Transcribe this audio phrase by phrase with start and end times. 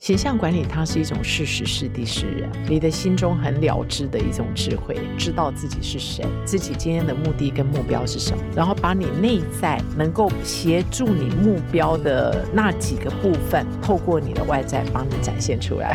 [0.00, 15.94] 形象管理，它是一种事实是地是人，你的心中很了知的一种智慧，知道自己是谁，自己今天的目的跟目标是什么，然后把你内在能够协助你目标的那几个部分，透过你的外在帮你展现出来。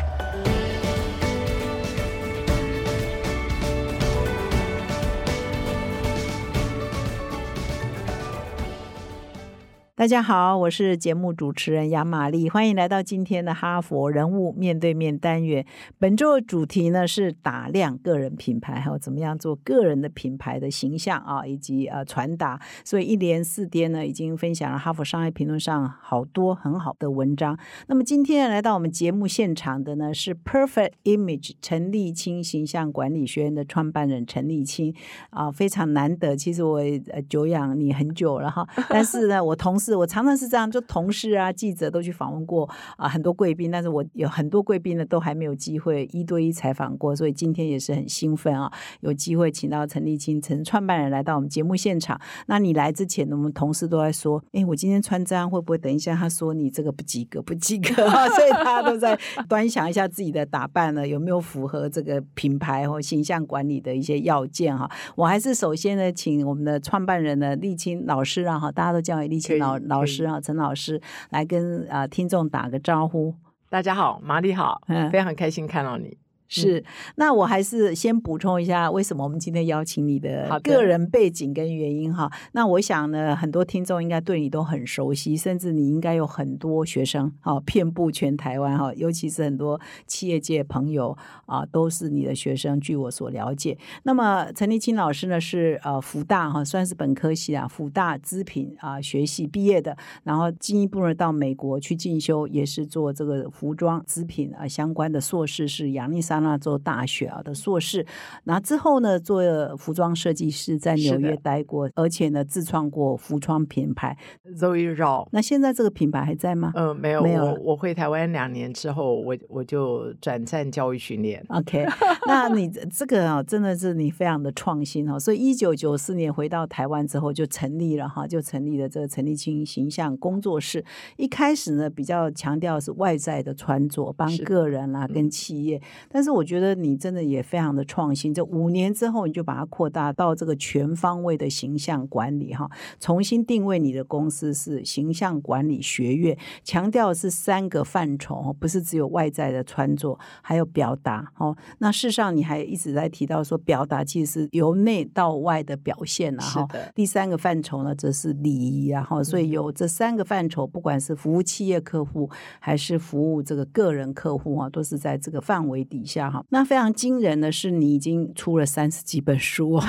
[10.05, 15.65] 大家好，我是节目主持人杨玛丽，欢迎来到今天的哈佛人物面对面单元。
[15.97, 22.61] 本周的主题呢是打量个人品牌，还有怎么样做个人的品牌的形象啊，以及呃传达。
[22.83, 27.57] 所以一连四天呢，已经分享了哈佛商业评论上好多很好的文章。
[27.87, 34.93] 那么今天来到我们节目现场的呢是 Perfect Image 陈立清形象管理学院的创办人陈立清
[35.31, 36.37] 啊，非常难得。
[36.37, 39.94] 其实我呃久仰你很久了哈，但是呢，我同时。
[39.95, 48.69] 是我常常是这样，就同事啊、记者都去访问过啊，很多贵宾，但是我有很多贵宾呢，都还没有机会一对一采访过，所以今天也是很兴奋啊，
[48.99, 52.19] 有机会请到陈立清陈创办人来到我们节目现场。
[52.47, 58.27] 那你来之前呢，我们同事都在说，哎，我今天穿这样会不会等一下他说你这个不及格，不及格啊？
[58.35, 64.89] 所以大家都在 端详一下自己的打扮呢，有没有符合这个品牌或形象管理的一些要件哈？
[65.15, 69.79] 我还是首先呢，请我们的创办人呢，立清老师啊，哈，大家都叫立清老。
[69.87, 73.33] 老师啊，陈老师来跟啊听众打个招呼。
[73.69, 76.17] 大家好，马丽好，嗯，非常开心看到你。
[76.47, 76.83] 是，
[77.15, 82.31] 那我还是先补充一下，为什么我们今天邀请你的个人背景跟原因哈。
[82.51, 92.79] 那我想呢，很多听众应该对你都很熟悉，甚至你应该有很多学生哈，遍布全台湾哈，尤其是很多企业界朋友啊，都是你的学生。
[92.79, 106.45] 据我所了解，那么陈立青老师呢是呃福大哈，算是本科系啊，福大资品啊学系毕业的，然后进一步呢到美国去进修，也是做这个服装资品啊相关的硕士，是亚利桑。
[106.45, 108.05] 那做大学啊的硕士，
[108.43, 109.41] 然后之后呢做
[109.77, 114.15] 服装设计师，在纽约待过，而且呢自创过服装品牌
[114.55, 115.27] Zoe Raw。
[115.31, 116.71] 那现在这个品牌还在吗？
[116.75, 117.57] 嗯，没有，没有。
[117.63, 121.43] 我回台湾两年之后，我我就转战教育训练。
[121.49, 121.83] OK，
[122.27, 125.19] 那你这个啊，真的是你非常的创新哦。
[125.19, 130.85] 所以一九九四年回到台湾之后，就成立了哈，就成立了这个陈立清形象工作室。
[131.17, 136.24] 一开始呢，比较强调是外在的穿着，帮个人啦跟企业，但是。
[136.25, 142.67] 是我觉得你真的也非常的创新，这五年之后你就把它扩大到这个全方位的形象管理哈，
[142.99, 151.55] 重新定位你的公司是形象管理学院，强调是三个范畴，不是只有外在的穿着，还有表达哦。
[151.77, 156.41] 那事实上你还一直在提到说，表达其实是由内到外的表现了。
[156.41, 156.67] 哈。
[156.95, 159.03] 第三个范畴呢，则是礼仪啊。
[159.03, 166.14] 哈，所以有这三个范畴，不管是服务企业客户还是服务这个个人客户啊，都是在这个范围底下。
[166.49, 169.79] 那非常惊人的是，你已经出了三十几本书，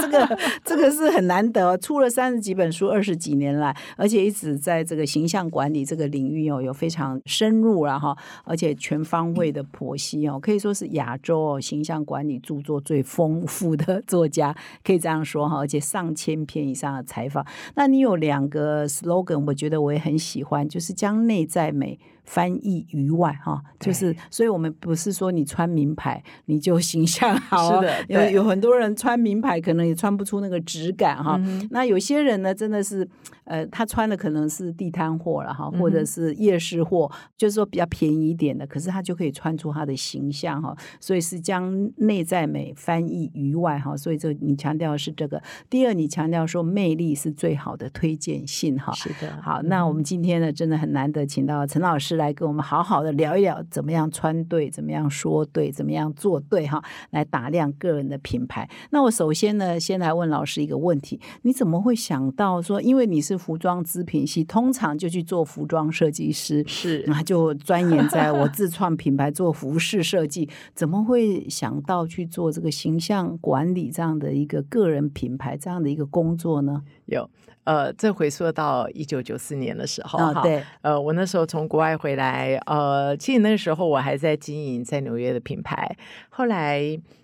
[0.00, 14.54] 这个这个是很难得，出了三十几本书，二十几年来，而且一直在这个形象管理这个领域哦，有非常深入了哈，而且全方位的剖析哦，可以说是亚洲形象管理著作最丰富的作家，
[14.84, 17.46] 可以这样说哈，而且上千篇以上的采访。
[17.74, 21.98] 那你有两个 slogan，我觉得我也很喜欢，就是将内在美。
[22.30, 31.40] 翻译于外哈，就是，所以我们不是说你穿名牌你就形象好，是的，有有很多人穿名牌可能也穿不出那个质感哈。
[31.70, 33.08] 那有些人呢，真的是，
[33.50, 40.72] 呃，他穿的可能是地摊货了哈，或者是夜市货，就是说比较便宜一点的，可是他就可以穿出他的形象哈。
[41.00, 43.96] 所以是将内在美翻译于外哈。
[43.96, 45.42] 所以这你强调是这个。
[45.68, 48.92] 第二，你强调说魅力是最好的推荐信哈。
[48.92, 49.42] 是的。
[49.42, 52.20] 好，那我们今天呢，真的很难得请到陈老师。
[52.20, 58.68] 来跟我们好好的聊一聊，怎么样穿对，怎么样说对，怎么样做对哈，来打量个人的品牌。
[58.90, 76.82] 那我首先呢，先来问老师一个问题：你怎么会想到说，因为你是服装织品系，通常就去做服装设计师，是那就钻研在我自创品牌做服饰设计，怎么会想到去做这个形象管理这样的一个个人品牌这样的一个工作呢？
[77.06, 77.30] 有。
[77.64, 85.96] 呃，这回溯到一九九四年的时候，哈，对，呃，我那时候从国外回来，呃，其实那个时候我还在经营在纽约的品牌，
[86.30, 86.80] 后来，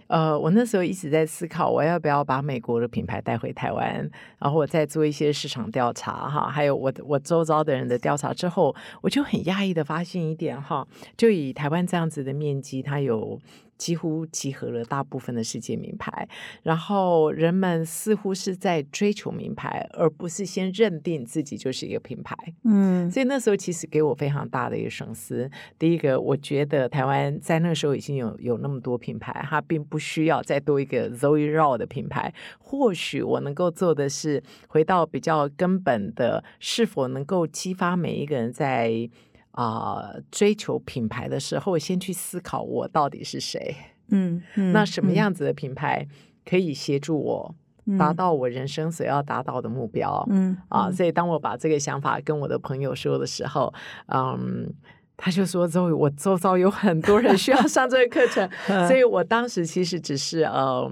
[0.09, 4.09] 呃，我那时候一直在思考，我要不要把美国的品牌带回台湾，
[4.39, 10.87] 然后我再做一些市场调查，哈，还有我我周遭的人的调查之后，我就很讶异的发现一点，哈，
[11.17, 13.41] 就以台湾这样子的面积，它有。
[13.79, 16.29] 几乎集合了大部分的世界名牌，
[16.63, 22.37] 然后人们似乎是在追求名牌，而不是先认定自己就是一个品牌。
[22.65, 25.51] 嗯所以那时候其实给我非常大的一个省思。
[25.79, 32.33] 第一个，我觉得台湾在那个时候已经有有那么多品牌，它并不需要再多一个 Zoe Raw 的品牌。
[32.59, 39.09] 或许我能够做的是，回到比较根本的，是否能够激发每一个人在
[39.57, 43.75] 啊、追求品牌的时候，先去思考我到底是谁。
[44.11, 46.07] 嗯嗯，那什么嗯样子的品牌
[46.45, 47.55] 可以协助我
[47.99, 50.25] 达到我人生所要达到的目标？
[50.31, 53.73] 嗯啊，嗯所以当我把这个想法跟我的朋友说的时候，
[54.07, 54.73] 嗯。
[55.19, 58.47] 他就说：“周宇，我周遭有很多人需要上这个课程，
[58.87, 60.87] 所以我当时其实只是呃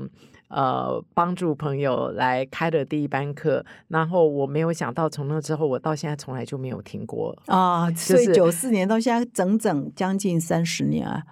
[0.49, 7.37] 呃帮助朋友来开了第一班课，然后我没有想到从那之后，我到现在从来就没有停过。
[7.47, 11.23] 啊，所以是九四年到现在整整将近三十年啊。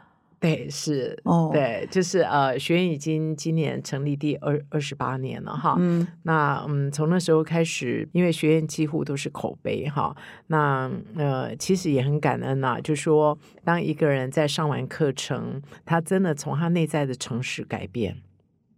[0.40, 5.76] 对，是，哦，，对，就是呃，学院已经今年成立第二二十八年了哈。
[5.78, 10.12] 嗯那嗯，从那时候开始，因为学院几乎都是口碑哈，
[10.48, 18.16] 那呃，其实也很感恩呐、就说当一个人在上完课程，他真的从他内在的城市改变，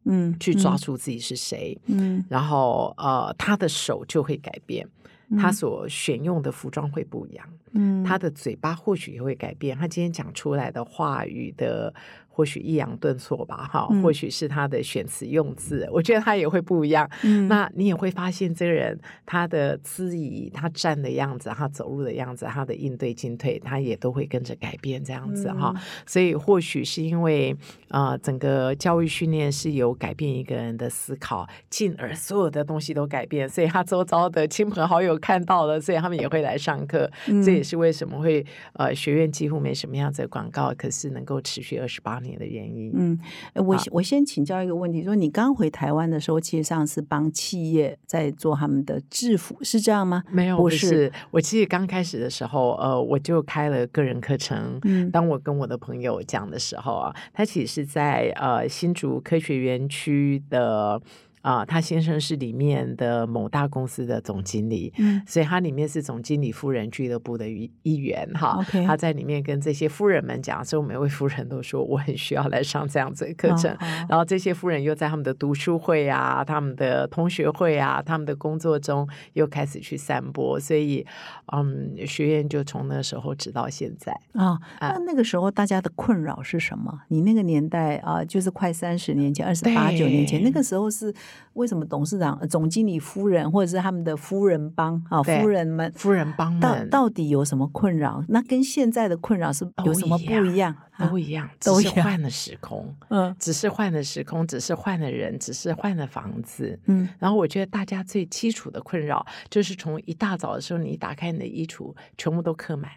[0.04, 4.86] 嗯，去抓住自己是谁，嗯，然后呃，他的手就会改变，
[5.30, 7.46] 嗯，他所选用的服装会不一样。
[7.72, 8.04] 嗯。
[8.04, 11.92] 他的嘴巴或许也会改变，他今天讲出来的话语的
[12.34, 17.08] 或许抑扬顿挫吧，哈，嗯或许是他的选词用字，我觉得他也会不一样。
[17.22, 25.72] 嗯那你也会发现这个人他的姿仪、他站的样子、他走路的样子、他的应对进退，他也都会跟着改变这样子哈。
[25.76, 27.56] 嗯所以或许是因为
[27.88, 37.08] 呃整个教育训练是有改变一个人的思考，进而所有的东西都改变，所以他周遭的亲朋好友看到了，所以他们也会来上课。
[37.28, 42.90] 嗯这也是为什么会呃学院几乎没什么样子的广告，可是能够持续二十八年的原因。
[42.92, 43.18] 嗯，
[43.52, 50.24] 呃我我先请教一个问题，说你刚回台湾的时候，其实上是帮企业在做他们的制服，是这样吗？
[50.32, 51.12] 没有，不不是是。
[51.30, 54.80] 我其实刚开始的时候，呃，我就开了个人课程。
[54.82, 61.00] 嗯当我跟我的朋友讲的时候啊，他其实是在呃新竹科学园区的
[61.44, 64.92] 啊、他先生是里面的某大公司的总经理。
[64.96, 73.76] 嗯所以他里面是总经理夫人俱乐部的一一员哈他在里面跟这些夫人们讲，所以每位夫人都说我很需要来上这样子的课程。
[74.08, 81.06] 然后这些夫人又在他们的读书会啊、他们的同学会啊、他们的工作中又开始去散播，所以
[81.52, 84.12] 嗯，学院就从那时候直到现在。
[84.32, 87.02] 啊，啊那那个时候大家的困扰是什么？
[87.08, 91.14] 你那个年代啊，就是快三十年前，二十八九年前，那个时候是
[91.54, 98.24] 为什么董事长、呃总经理夫人或者是他们的夫人帮啊，对夫人们夫人帮到们到底有什么困扰？
[98.28, 100.74] 那跟现在的困扰是有什么不一样？
[100.96, 106.78] 啊都一样，只是换了时空，嗯只是换了时空，只是换了人，只是换了房子。
[106.86, 112.90] 嗯然后我觉得大家最基础的困扰就是从一大早的时候，你打开你的衣橱，全部都刻满，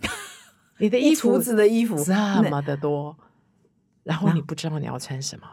[0.80, 3.14] 你的衣橱子的衣服这那么的多，
[4.02, 5.46] 然后你不知道你要穿什么，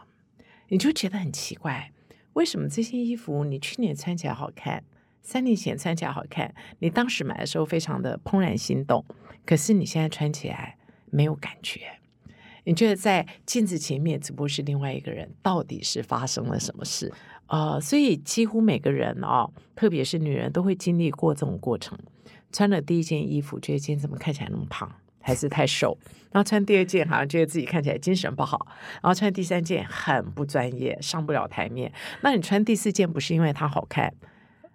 [0.68, 1.92] 你就觉得很奇怪，
[2.34, 4.84] 为什么这些衣服你去年穿起来好看，
[5.20, 9.04] 三年前穿起来好看，你当时买的时候非常的怦然心动，
[9.44, 10.76] 可是你现在穿起来
[11.10, 11.80] 没有感觉。
[12.64, 17.12] 你觉得在镜子前面只不过是另外一个人，到底是发生了什么事？
[17.48, 21.98] 呃，所以几乎每个人哦，特别是女人都会经历过这种过程。
[22.52, 24.90] 穿了第一件衣服，觉得今天怎么看起来那么胖，
[25.22, 25.96] 还是太瘦；
[26.30, 28.58] 然后穿第二件，好像觉得自己看起来精神不好；
[29.00, 31.92] 然后穿第三件很不专业，上不了台面。
[32.20, 34.12] 那你穿第四件不是因为它好看，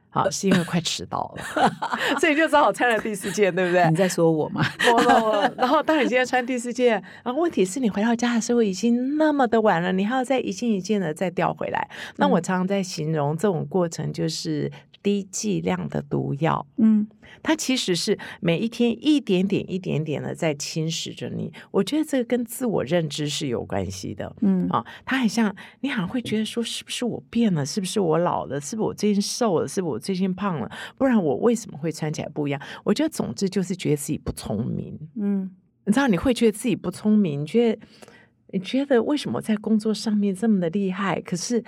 [0.10, 1.72] 好是因为快迟到了，
[2.20, 3.88] 所以就只好穿了第四件，对不对？
[3.90, 4.66] 你在说我吗？
[4.92, 11.90] 我我，然后当你今天穿第四件，然后问题是你回到家的时候已经那么的晚了，你还要再一件一件的再调回来。
[12.16, 14.72] 那我常常在形容这种过程就是
[15.04, 17.08] 低剂量的毒药，嗯
[17.42, 21.52] 它其实是每一天一点点、一点点的在侵蚀着你。
[21.72, 24.36] 我觉得这个跟自我认知是有关系的。
[24.42, 27.66] 嗯啊，它很像你好像会觉得说，是不是我变了？
[27.66, 28.60] 是不是我老了？
[28.60, 29.68] 是不是我最近瘦了？
[29.68, 30.72] 是不是我最近胖了？
[30.98, 32.62] 不然我为什么会穿起来不一样？
[32.84, 34.98] 我觉得总之就是觉得自己不聪明。
[35.16, 35.50] 嗯
[35.86, 37.80] 你知道你会觉得自己不聪明，你觉得
[38.52, 41.22] 你觉得为什么在工作上面这么的厉害？
[41.22, 41.64] 可是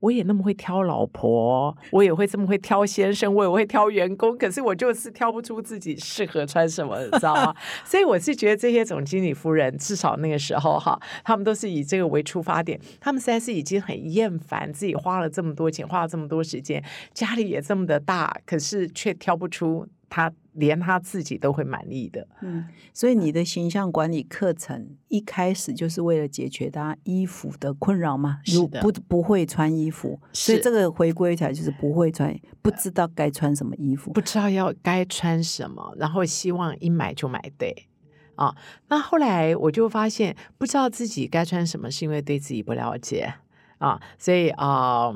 [0.00, 7.54] 我也那么会挑老婆，我也会这么会挑先生，我也会挑员工，可是我就是挑不出自己适合穿什么，你知道吗？
[7.84, 19.86] 所以我是觉得这些总经理夫人，至少那个时候哈，他们都是以这个为出发点，他们实在是已经很厌烦自己花了这么多钱，花了这么多时间，家里也这么的大，可是却挑不出。
[20.10, 22.28] 他连他自己都会满意的。
[22.42, 28.40] 嗯，所以你的形象管理课程一开始就是为了解决大家衣服的困扰吗？
[28.44, 34.12] 是的如不不会穿衣服，所以是这个回归起来就是不会穿，不知道该穿什么衣服。
[34.12, 37.88] 不知道要该穿什么，然后希望一买就买对
[38.34, 38.54] 啊。
[38.88, 43.32] 那后来我就发现，不知道自己该穿什么，是因为对自己不了解
[43.78, 45.14] 啊，所以啊、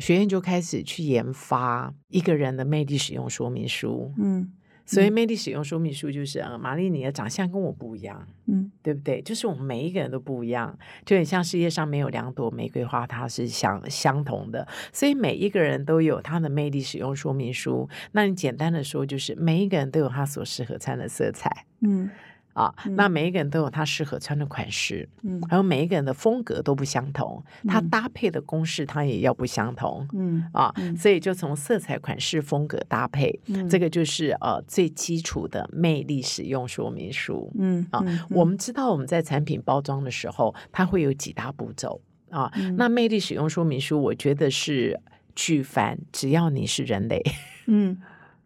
[0.00, 4.12] 学院就开始去研发一个人的魅力使用说明书。
[4.18, 4.50] 嗯
[4.86, 9.22] 所以魅力使用说明书就是，呃，玛丽你的长相跟我不一样，嗯对不对？
[9.22, 10.76] 就是我们每一个人都不一样，
[11.06, 17.88] 就很像世界上没有两朵玫瑰花，它是相相同的，所以每一个人都有他的魅力使用说明书。
[18.10, 22.10] 那你简单的说，就是每一个人都有他所适合穿的色彩嗯
[22.52, 22.94] 啊，嗯。
[22.94, 25.40] 那每一个人都有他适合穿的款式，嗯。
[25.48, 27.88] 还有每一个人的风格都不相同，他嗯。
[27.90, 30.06] 搭配的公式他也要不相同。
[30.12, 30.96] 嗯啊，嗯。
[30.96, 33.68] 所以就从色彩、款式、风格搭配，嗯。
[33.68, 37.50] 这个就是呃最基础的魅力使用说明书。
[37.54, 37.86] 啊嗯。
[37.90, 38.56] 啊我们。
[38.60, 42.52] 知道我们在产品包装的时候，它会有几大步骤啊。
[42.56, 42.76] 嗯。
[42.76, 45.00] 那魅力使用说明书，我觉得是
[45.34, 47.22] 举凡只要你是人类，
[47.66, 47.96] 嗯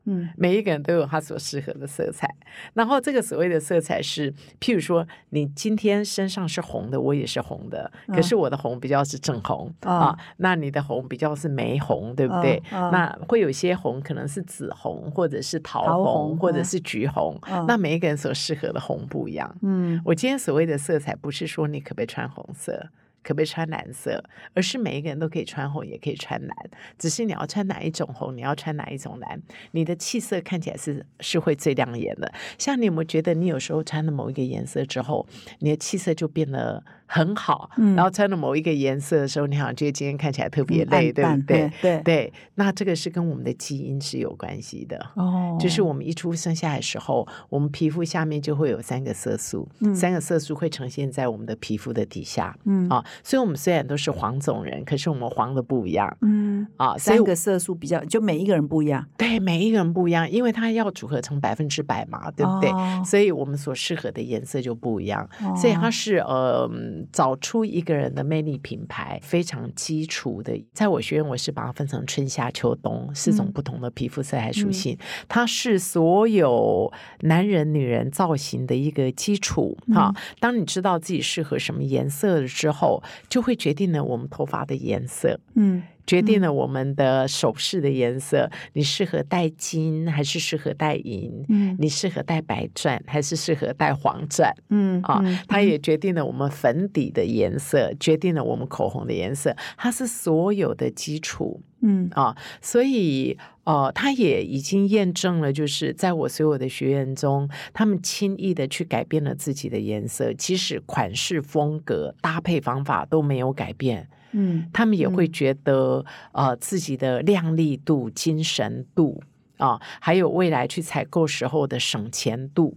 [0.07, 2.29] 嗯每一个人都有他所适合的色彩。
[2.75, 12.63] 然后这个所谓的色彩是，譬如说你今天身上是红的，我也是红的，可嗯是我的红比较是正红、哦啊，那你的红比较是玫红，对不对？
[12.71, 17.39] 那会有些红可能是紫红，或者是桃桃红，或者是橘红。
[17.49, 19.55] 哦那每一个人所适合的红不一样。
[19.63, 22.89] 嗯我今天所谓的色彩，不是说你可不可以穿红色，
[23.25, 26.57] 可不可以穿蓝色，而是每一个人都可以穿红，也可以穿蓝，
[26.97, 32.33] 只是你要穿哪一种红，你要穿哪一种蓝，你的气色看起来是是会最亮眼的。
[32.59, 35.27] 像你有没有觉得，你有时候穿的某一个颜色之后，
[35.61, 41.71] 你的气色就变得很好，嗯然后穿了某一个颜色的时候，你好像觉得今天看起来特别嗯累，对不对？
[41.81, 44.99] 对对，那这个是跟我们的基因是有关系的。
[45.15, 52.57] 哦，就是我们一出生下来的时候，我们皮肤下面就会有三个色素，嗯三个色素会呈现在我们的皮肤的底下。
[52.65, 56.99] 嗯啊，所以我们虽然都是黄种人，可是我们黄的不一样嗯啊。
[56.99, 62.71] 三个色素比较，就每一个人不一样，对每一个人不一样，因为它要组合成百分之百嘛，对不对？
[62.71, 65.29] 哦所以我们所适合的颜色就不一样。
[65.57, 66.69] 所以它哦是呃，
[67.05, 70.53] 嗯找出一个人的魅力品牌非常基础的。
[70.73, 85.39] 在我学院，我是把它分成春夏秋冬四种嗯不同的皮肤色彩属嗯性，它是所有男人、女人造型的一个基础哈、嗯当你知道自己适合什么颜色了之后，就会决定了我们头发的颜色。
[85.55, 91.45] 嗯决定了我们的首饰的颜色，你适合戴金还是适合戴银？
[91.49, 94.55] 嗯你适合戴白钻还是适合戴黄钻？
[94.69, 102.37] 嗯啊，嗯它也决定了我们粉底的颜色，决定了我们口红的颜色，它是所有的基础嗯啊。
[102.61, 119.23] 所以，呃，它也已经验证了，就是在我所有的学员中，他们轻易的去改变了自己的颜色，即使款式、风格、搭配方法都没有改变，嗯他们也会觉得，呃，自己的亮丽度、精神度
[119.57, 122.77] 啊，还有未来去采购时候的省钱度。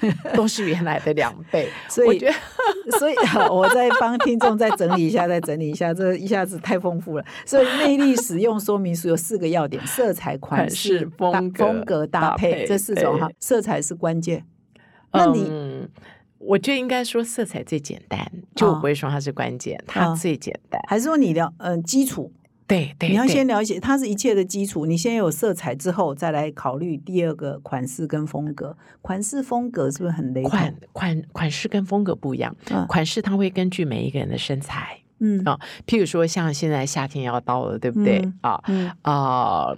[0.34, 2.32] 都是原来的两倍，所以我觉得
[2.98, 3.14] 所以
[3.52, 7.24] 我再帮听众再整理一下，再整理一下，这一下子太丰富了。
[7.44, 13.28] 所以魅力使用说明书有四个要点：色彩、款款式风格风格、搭搭配配这四种哈。
[13.38, 14.42] 色彩是关键。
[15.12, 15.88] 那你嗯，
[16.46, 20.80] 我觉得应该说色彩最简单，就我哦不会说它是关键，它哦最简单。
[20.86, 22.32] 还是说你了嗯基础，
[22.66, 28.76] 对对，你要先了解它是一切的基础，你先有色彩之后，再来考虑第二个款式跟风格。
[29.02, 30.50] 款式风格是不是很雷同？
[30.50, 38.62] 款款款式跟风格不一样，嗯款式它会根据每一个人的身材嗯啊，譬如说像现在夏天要到了，对不对嗯啊？
[38.66, 39.74] 嗯啊，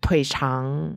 [0.00, 0.96] 腿长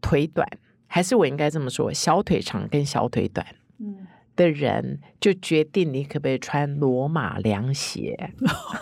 [0.00, 0.46] 腿短，
[0.86, 3.46] 还是我应该这么说，小腿长跟小腿短。
[3.78, 4.06] 嗯，
[4.36, 8.30] 的人就决定你可不可以穿罗马凉鞋。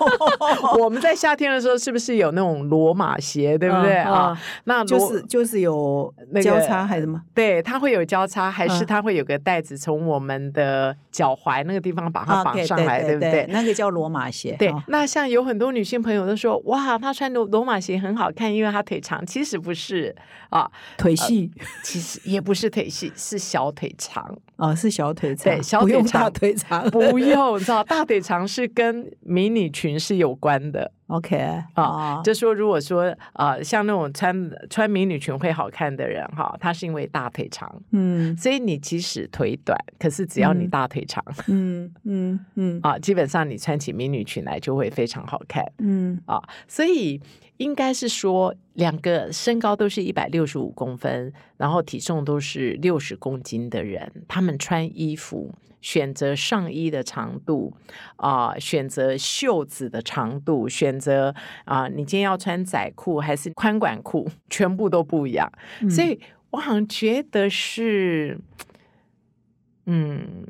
[0.78, 4.62] 我们在夏天的时候是不是有那种罗马鞋，对不对嗯啊嗯？
[4.64, 7.20] 那就是就是有那交叉还是什么？
[7.34, 13.46] 对，它会有交叉，还是嗯它会有个带子从我们的脚踝那个地方把它绑上来，对不对？
[13.48, 14.54] 那个叫罗马鞋。
[14.58, 19.24] 对哦，那像有很多女性朋友都说，哇，她穿罗罗马鞋很好看，因为她腿长。
[19.26, 20.14] 其实不是
[20.50, 21.50] 啊，腿细
[21.82, 24.38] 其实也不是腿细，是小腿长。
[24.58, 26.90] 哦，是小腿长，对小腿长大腿长。
[26.90, 30.92] 不用，你知道，大腿长是跟迷你裙是有关的。
[31.06, 31.38] OK
[31.72, 47.18] 啊，就说如果说呃，像那种穿穿迷你裙会好看的人哈，他是因为大腿长，嗯，所以你即使腿短，可是只要你大腿长，嗯嗯嗯，啊，基本上你穿起迷你裙来就会非常好看，嗯啊，所以
[47.58, 55.54] 应该是说两个身高都是一百六十五公分，然后体重都是六十公斤的人，他们穿衣服。
[55.80, 57.72] 选择上衣的长度
[58.16, 61.32] 啊，选择袖子的长度，选择
[61.66, 65.48] 啊，你今天要穿窄裤还是宽管裤，全部都不一样。
[65.88, 66.18] 所以
[66.50, 68.40] 我好像觉得是，
[69.86, 70.44] 嗯。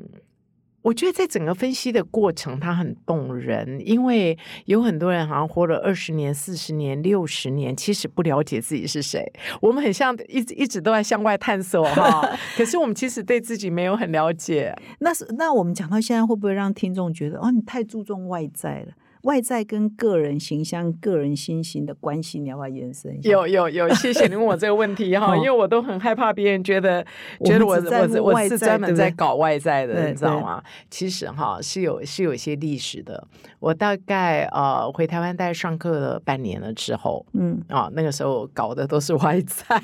[0.89, 9.31] 我觉得在整个分析的过程，它很动人，因为有很多人好像活了二十年、四十年、六十年，其实不了解自己是谁。
[9.61, 12.27] 我们很像一直一直都在向外探索哈，
[12.57, 14.75] 可是我们其实对自己没有很了解。
[14.97, 18.87] 那是那我们讲到现在，会不会让听众觉得哦，你太注重外在了？
[19.23, 23.29] 外在跟个人形象、个人心形的关系，你要不要延伸一下？
[23.29, 27.05] 有有有，谢谢你问我这个问题哈， 因为我都很害怕别人觉得
[27.43, 30.63] 觉得我我我是专门在搞外在的，你知道吗？
[30.89, 33.27] 其实哈是有是有一些历史的。
[33.59, 39.81] 我大概呃回台湾待上课了半年了之后，嗯啊那个时候搞的都是外在，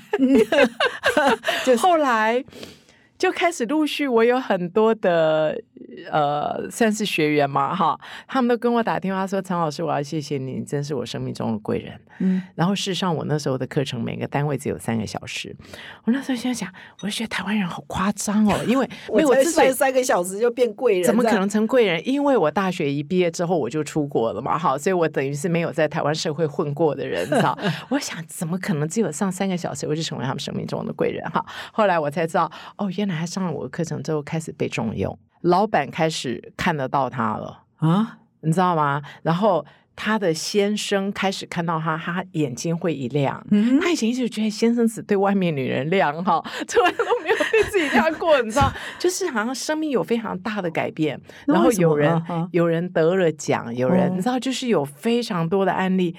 [1.66, 2.44] 就后来。
[3.18, 5.58] 就开始陆续，我有很多的
[6.12, 15.54] 呃，算是学员嘛，哈，他们都跟我打电话说：“陈老师，我要谢谢你，真是我生命中的贵人。”嗯，然后事实上，我那时候的课程每个单位只有三个小时，
[16.06, 16.70] 我那时候心想，
[17.02, 22.06] 我就觉得台湾人好夸张哦， 因为因为我之前三个小时就变贵人，怎么可能成贵人？
[22.08, 27.58] 因为我大学一毕业之后我就出国了嘛，哈，所以我等于是没有在台湾社会混过的人，知道？
[27.90, 31.24] 我想怎么可能只有上三个小时我就成为他们生命中的贵人？
[31.30, 33.05] 哈，后来我才知道，哦，原。
[33.14, 39.02] 他上了我的课程之后，开始被重用，老板开始看得到他了啊，你知道吗？
[39.22, 43.46] 然后他的先生开始看到他，他眼睛会一亮。
[43.52, 48.72] 嗯，他以前一直觉得先生只对外面女人亮哈， 从来都没有对自己亮过，你知道？
[49.00, 51.20] 就是好像生命有非常大的改变。
[51.48, 52.22] 然后有人
[52.52, 56.16] 有人得了奖，有人你知道，就是有非常多的案例。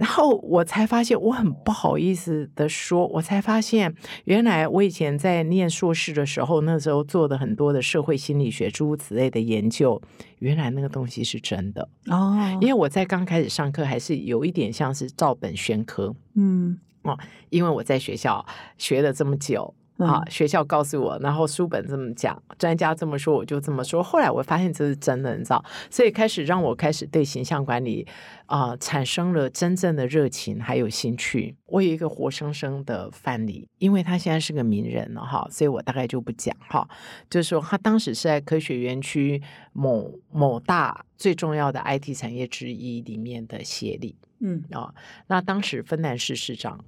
[0.00, 10.00] 然后我才发现，我很不好意思的说，我才发现，原来我以前在念硕士的时候，那时候做的很多的社会心理学诸如此类的研究，
[10.38, 12.34] 原来那个东西是真的哦。
[12.62, 17.18] 因为我在刚开始上课，还是有一点像是照本宣科，嗯哦，
[17.50, 18.46] 因为我在学校
[18.78, 19.74] 学了这么久。
[20.06, 20.22] 啊！
[20.28, 24.02] 学校告诉我，然后书本这么讲，专家这么说，我就这么说。
[24.02, 28.06] 后来我发现这是真的，你知道，所以开始让我开始对形象管理
[28.46, 31.56] 啊产生了真正的热情还有兴趣。
[31.66, 36.88] 我有一个活生生的范例，因为他现在是个名人了哈，所以我大概就不讲哈。
[37.28, 44.94] 就是说，他当时是在科学园区某某大最重要的 IT 产业之一里面的协理，嗯啊，
[45.28, 46.84] 那当时芬兰市市长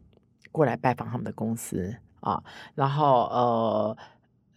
[0.51, 1.96] 过来拜访他们的公司。
[2.22, 2.42] 啊，
[2.74, 3.96] 然后呃，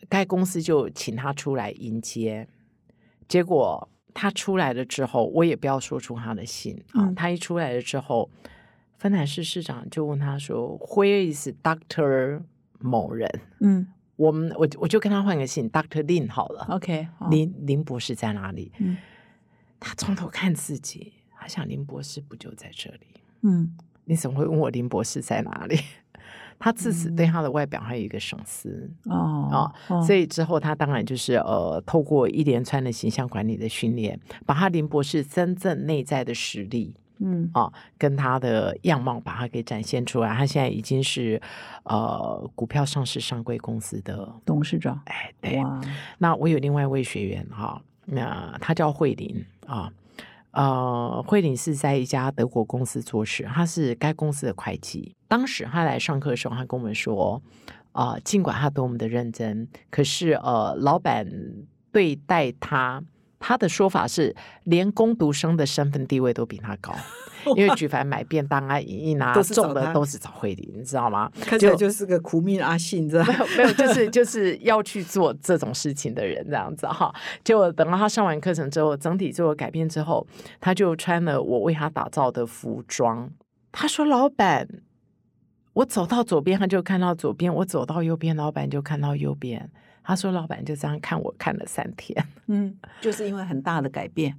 [0.08, 2.48] 该公司就请他出来迎接。
[3.28, 7.12] 结果他出来了之后，我也不要说出他的姓啊。
[7.16, 8.30] 他一出来了之后，
[8.98, 12.44] 芬兰市市长就问他说：“Where is Doctor
[12.80, 13.30] 某人？”
[13.62, 16.66] 嗯，我们我我就跟他换个姓，Doctor Lin 好了。
[16.70, 18.72] OK，林林博士在哪里？
[18.78, 18.96] 嗯，
[19.80, 23.08] 他从头看自己，他想林博士不就在这里？
[23.42, 23.76] 嗯，
[24.06, 25.78] 你怎么会问我林博士在哪里？
[26.58, 40.34] 他自此对他的外表还有一个省思哦啊，所以之后他当然就是呃，透过一连串的形象管理的训练，把他林博士真正内在的实力，嗯啊，跟他的样貌把他给展现出来。
[40.34, 41.42] 他现在已经是
[41.84, 45.00] 呃股票上市上柜公司的董事长。
[45.06, 45.62] 哎，对。
[46.18, 49.92] 那我有另外一位学员哈，那他叫慧玲啊。
[50.56, 55.14] 呃，慧玲是在一家德国公司做事，她是该公司的会计。
[55.28, 57.42] 当时她来上课的时候，她跟我们说，
[57.92, 61.30] 啊，尽管她多么的认真，可是呃，老板
[61.92, 63.04] 对待她。
[63.48, 66.92] 他的说法是，连工读生的身份地位都比他高，
[67.56, 71.32] 因为举凡买便当啊、影印啊，重的都是找慧玲，你知道吗？
[71.42, 73.46] 看起来就是个苦命阿信，知道没有？
[73.58, 77.14] 没有，就是就是要去做这种事情的人，这样子哈。
[77.44, 80.26] 就等到他上完课程之后，整体做改变之后，
[80.60, 83.30] 他就穿了我为他打造的服装。
[83.72, 84.68] 他说：“老板，
[85.74, 89.70] 我走到左边，他就看到左边；我走到右边，老板就看到右边。”
[90.06, 94.36] 他说：“老板就这样看我看了三天， 嗯，就是因为很大的改变，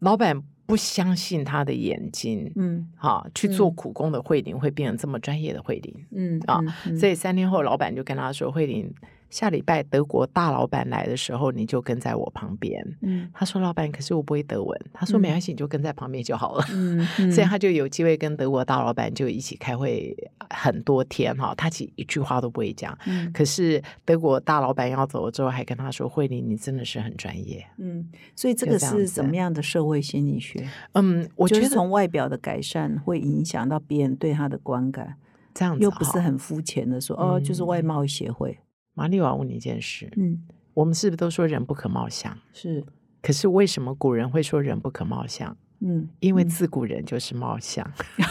[0.00, 6.60] 老板不相信他的眼睛，嗯，好去做苦工的慧玲会变成这么专业的慧玲，嗯啊，
[6.98, 8.92] 所以三天后，老板就跟他说：慧玲，
[9.30, 12.84] 下礼拜德国大老板来的时候，你就跟在我旁边。
[13.00, 16.64] 嗯他说：“老板，可是我不会德文。”他说：“嗯没关系，你就跟在旁边就好了。
[16.72, 20.16] 嗯，所以他就有机会跟德国大老板就一起开会
[20.50, 21.54] 很多天哈。
[21.54, 27.66] 他其实一句话都不会讲，嗯可是德国大老板要走了之后，还跟他说：“慧玲，你真的是很专业。
[27.78, 35.16] 嗯，所以这个是就这样子怎么样的社会心理学？”嗯，我觉得从外表的改善会影响到别人对他的观感，
[35.54, 38.58] 这样子又不是很肤浅的说哦，就是外嗯貌协会。
[38.94, 40.42] 玛丽，我要问你一件事：嗯，
[40.74, 42.36] 我们是不是都说人不可貌相？
[42.52, 42.84] 是，
[43.20, 45.56] 可是为什么古人会说人不可貌相？
[45.80, 47.86] 嗯，因为嗯自古人就是貌相。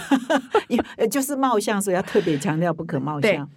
[0.68, 3.50] 因呃就是貌相，所以要特别强调不可貌相。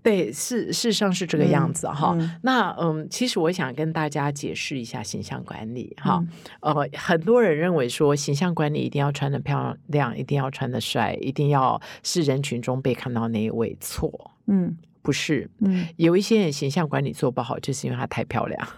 [0.00, 2.16] 对，事事实上是这个样子哈。
[2.18, 6.24] 嗯那嗯，其实我想跟大家解释一下形象管理哈。
[6.62, 13.76] 嗯呃，很多人认为说形象管理一定要穿的漂亮，一定要穿的帅，一定要是人群中被看到那一位。
[13.80, 15.50] 错，嗯不是。
[15.58, 18.68] 嗯有一些人形象管理做不好，就是因为他太漂亮，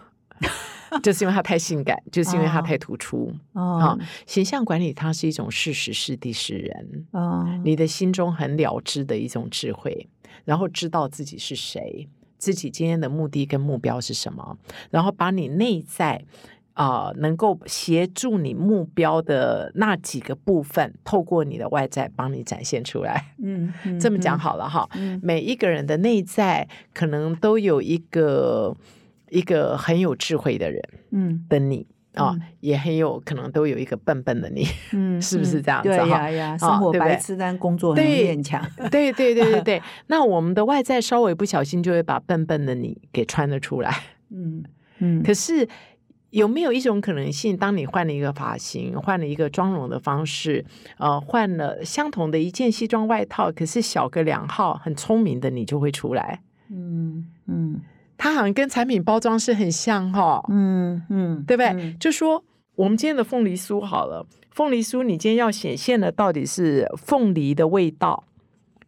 [1.02, 3.32] 就是因为他太性感，就是因为他哦太突出。
[3.52, 3.78] 哦。
[3.80, 10.08] 好形象管理它是一种事实是地是人，哦，你的心中很了知的一种智慧，
[10.44, 14.56] 然后知道自己是谁，自己今天的目的跟目标是什么，
[14.90, 16.24] 然后把你内在
[16.74, 23.34] 啊、呃能够协助你目标的那几个部分，透过你的外在帮你展现出来。
[23.42, 25.20] 嗯，嗯这么讲，好了哈，嗯。
[25.22, 28.74] 每一个人的内在可能都有一个
[29.30, 34.66] 一个很有智慧的人嗯的你啊、嗯也很有可能都有一个笨笨的你。
[34.92, 38.62] 嗯，是不是这样子哈呀呀，生活白痴，但工作很强。
[38.90, 43.94] 对对对对对， 那我们的外在稍微不小心就会把笨笨的你给穿了出来。
[44.30, 44.64] 嗯
[44.98, 45.66] 嗯，可是
[46.30, 50.64] 有没有一种可能性，当你换了一个发型，换了一个妆容的方式，
[50.98, 56.42] 呃，换了相同的一件西装外套，可是小个两号，很聪明的你就会出来。
[56.70, 57.80] 嗯嗯
[58.22, 61.68] 它好像跟产品包装是很像哈、嗯嗯，对不对？
[61.68, 68.24] 嗯就说我们今天的凤梨酥好了，凤梨酥你今天要显现的到底是凤梨的味道，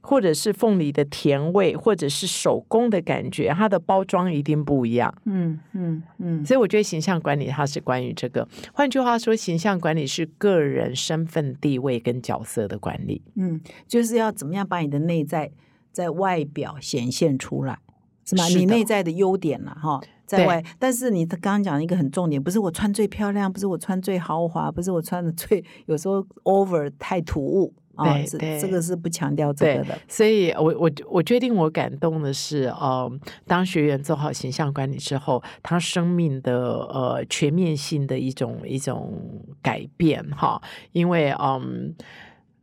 [0.03, 5.15] 或者是凤梨的甜味，或者是手工的感觉，它的包装一定不一样。
[5.25, 8.47] 嗯嗯嗯所以我觉得形象管理它是关于这个。
[8.75, 13.23] 换句话说，形象管理是个人身份地位跟角色的管理。
[13.37, 15.51] 嗯，就是要怎么样把你的内在
[15.91, 17.79] 在外表显现出来，
[18.25, 18.45] 是吗？
[18.45, 20.63] 是你内在的优点啦，哈，在外。
[20.79, 29.99] 但是你刚刚讲一个很重点，不是我穿最漂亮，不是我穿最豪华，不是我穿的最有时候 over 太突兀啊，这这个是不强调这个的。
[30.09, 33.11] 所以我我我决定我感动的是，呃，
[33.47, 36.57] 当学员做好形象管理之后，他生命的
[36.87, 41.95] 呃全面性的一种一种改变哈，因为嗯。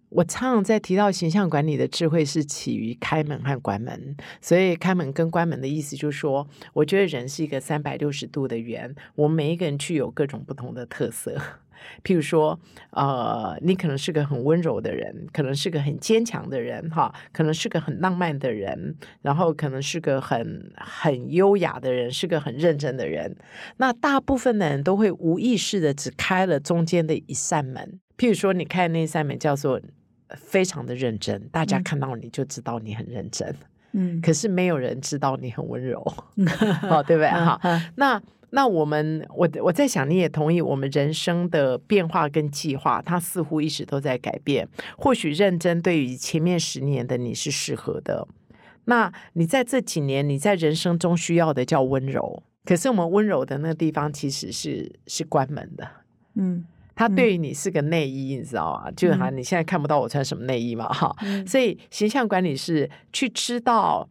[0.09, 11.39] 我常常在提到形象管理的智慧是起于开门和关门，所以开门跟关门的意思就是说，我觉得人是一个三百六十度的圆，我们每一个人具有各种不同的特色。
[12.03, 12.59] 譬如说，
[12.91, 23.37] 呃，你可能是个很温柔的人，可能是个很坚强的人，哈，可能是个很浪漫的人，然后可能是个很很优雅的人，是个很认真的人。
[23.77, 27.99] 那大部分的人都会无意识的只开了中间的一扇门。
[28.17, 29.79] 譬如说，你开那扇门叫做
[30.37, 31.83] 非常的认真，大家嗯。
[31.83, 33.55] 看到你就知道你很认真，
[33.93, 35.99] 嗯，可是没有人知道你很温柔，
[36.89, 37.27] 哦，对不对？
[37.31, 44.67] 哈，嗯那那我们，我我在想，你也同意，我们人生的变化跟计划，它似乎一直都在改变。
[44.97, 48.27] 或许认真对于前面十年的你是适合的，
[48.85, 52.41] 那你在这几年你在人生中需要的叫温柔。
[52.65, 55.87] 可是我们温柔的那个地方其实是是关门的，
[56.35, 56.65] 嗯
[56.99, 58.91] 它对于你是个内衣，你知道吗？
[58.91, 61.15] 就好像嗯你现在看不到我穿什么内衣嘛，哈。
[61.21, 64.05] 嗯所以形象管理是去知道，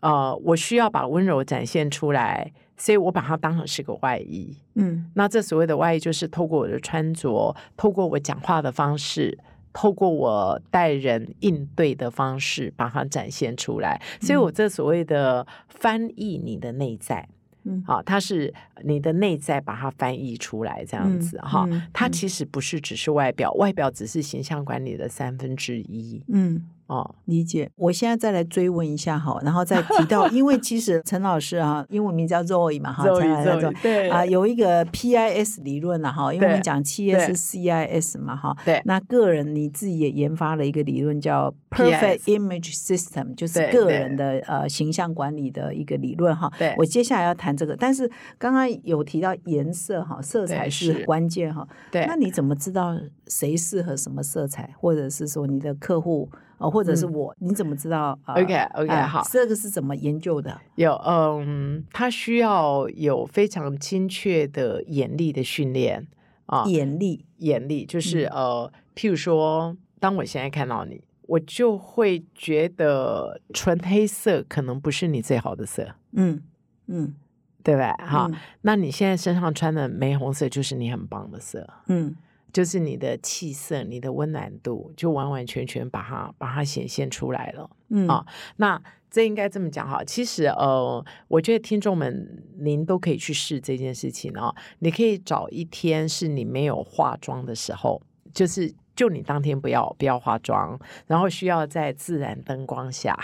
[0.00, 4.52] 呃，我需要把温柔展现出来，所以我把它当成是个外衣。
[4.74, 9.38] 嗯那这所谓的外衣，就是透过我的穿着，透过我讲话的方式。
[9.76, 17.28] 透过我待人应对的方式，把它展现出来，所以我这所谓的翻译你的内在，
[17.64, 18.52] 嗯好，它是
[18.84, 26.64] 你的内在把它翻译出来，这样子嗯哈、嗯嗯它其实不是只是外表，外表只是形象管理的三分之一嗯。
[26.86, 27.14] 哦。
[27.26, 46.52] 理解，我现在再来追问一下哈，然后再提到，因为其实陈老师啊，英文名叫 Zoe 嘛哈，陈老师对啊，有一个 PIS 理论了哈，因为我们对讲企业是 CIS 嘛哈，对那个人你自己也研发了一个理论叫 Perfect Image System，就是对个人的呃形象管理的一个理论哈。
[46.58, 51.66] 对我接下来要谈这个，但是刚刚有提到颜色哈，色彩是是关键哈。
[51.90, 52.94] 对那你怎么知道
[53.26, 56.28] 谁适合什么色彩，或者是说你的客户
[56.66, 57.12] 哦，或者是嗯。
[57.12, 60.60] 我，你怎么知道呃 OK OK 哎好，这个是怎么研究的？
[60.76, 66.06] 有嗯，他需要有非常精确的眼力的训练
[66.46, 68.32] 啊，眼力，眼力就是、嗯。
[68.32, 76.42] 呃，譬如说，当我现在看到你，我就会觉得纯黑色可能不是你最好的色，嗯
[76.86, 77.14] 嗯，
[77.62, 77.86] 对不对？
[78.06, 78.36] 哈、嗯。
[78.62, 82.14] 那你现在身上穿的玫红色就是你很棒的色，嗯
[82.54, 87.68] 就是你的气色、你的温暖度，就完完全全把它把它显现出来了。
[87.88, 88.24] 嗯啊
[88.56, 94.54] 那这应该这么讲哈，其实呃，我觉得听众们您都可以去试这件事情啊。
[94.78, 98.00] 你可以找一天是你没有化妆的时候，
[98.32, 103.18] 就是就你当天不要不要化妆，然后需要在自然灯光下，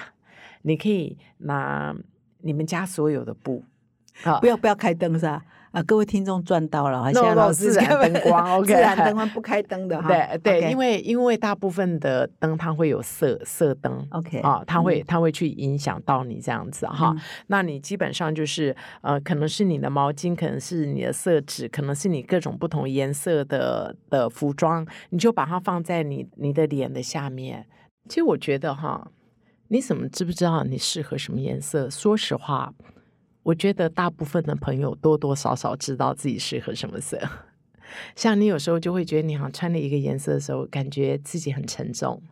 [0.63, 1.95] 你可以拿
[2.39, 3.65] 你们家所有的布
[4.25, 5.45] 啊不要不要开灯是吧？
[5.73, 10.09] 啊，各位听众赚到了现在老师自然灯光， OK 自然灯光不开灯的哈。
[10.09, 17.13] 对对因为因为大部分的灯它会有色色灯 OK 啊，它会嗯它会去影响到你这样子哈。
[17.17, 27.67] 嗯那你基本上就是呃，可能是你的毛巾，可能是你的色纸，可能是你各种不同颜色的的服装，你就把它放在你你的脸的下面。
[28.09, 29.09] 其实我觉得哈，
[29.69, 31.89] 你怎么知不知道你适合什么颜色？
[31.89, 32.73] 说实话，
[33.43, 37.19] 我觉得大部分的朋友多多少少知道自己适合什么色。
[38.15, 42.23] 像你有时候就会觉得你好像穿了一个颜色的时候，感觉自己很沉重，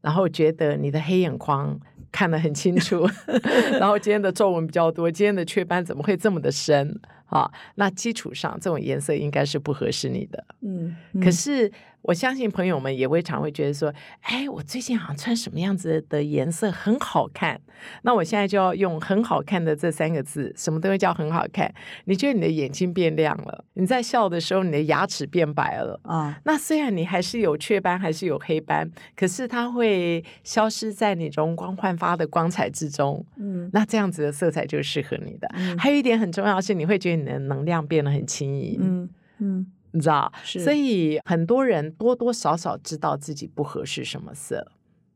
[0.00, 1.78] 然后觉得你的黑眼眶
[2.10, 3.06] 看得很清楚，
[3.78, 7.50] 然后今天的皱纹比较多，今天的雀斑怎么会这么的深啊？
[7.74, 10.44] 那基础上这种颜色应该是不合适你的。
[10.62, 11.70] 嗯，可是
[12.02, 17.60] 我相信朋友们也会常会觉得说，哎，我最近好像穿什么样子的颜色很好看。
[18.02, 21.72] 那我现在就要用很好看的这三个字，什么东西叫很好看？
[22.04, 25.98] 你觉得你的眼睛变亮了，你在笑的时候，你的牙齿变白了。
[26.04, 33.24] 啊，那虽然你还是有雀斑，还是有黑斑，可是它会消失在你容光焕发的光彩之中。
[33.36, 35.48] 嗯那这样子的色彩就适合你的。
[35.54, 38.78] 嗯还有一点很重要是，你会觉得你的能量变得很轻盈。
[38.80, 44.72] 嗯嗯你知道，所以很多人多多少少知道自己不合适什么色，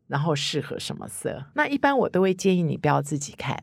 [0.06, 1.44] 然后适合什么色。
[1.54, 3.62] 那一般我都会建议你不要自己看，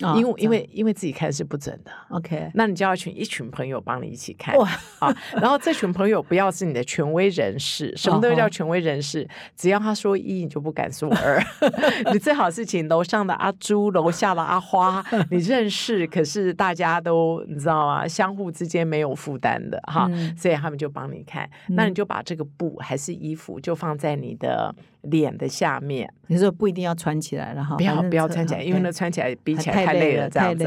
[0.00, 1.90] 啊因为因为因为自己看是不准的。
[2.08, 11.42] OK 那你就要群一群朋友帮你一起看哇啊，然后这群朋友不要是你的权威人士，什么都叫权威人士， 只要他说一，你就不敢说二。
[12.12, 18.06] 你最好是请楼上的阿朱、楼下的阿花， 你认识，可是大家都你知道吗？
[18.08, 21.48] 相互之间没有负担的哈，嗯所以他们就帮你看。
[21.68, 24.74] 那你就把这个布还是衣服，就放在你的
[25.04, 30.66] 脸的下面，你说不一定要穿起来了哈，不要不要穿起来，因为对那穿起来比起来太累了，这样子，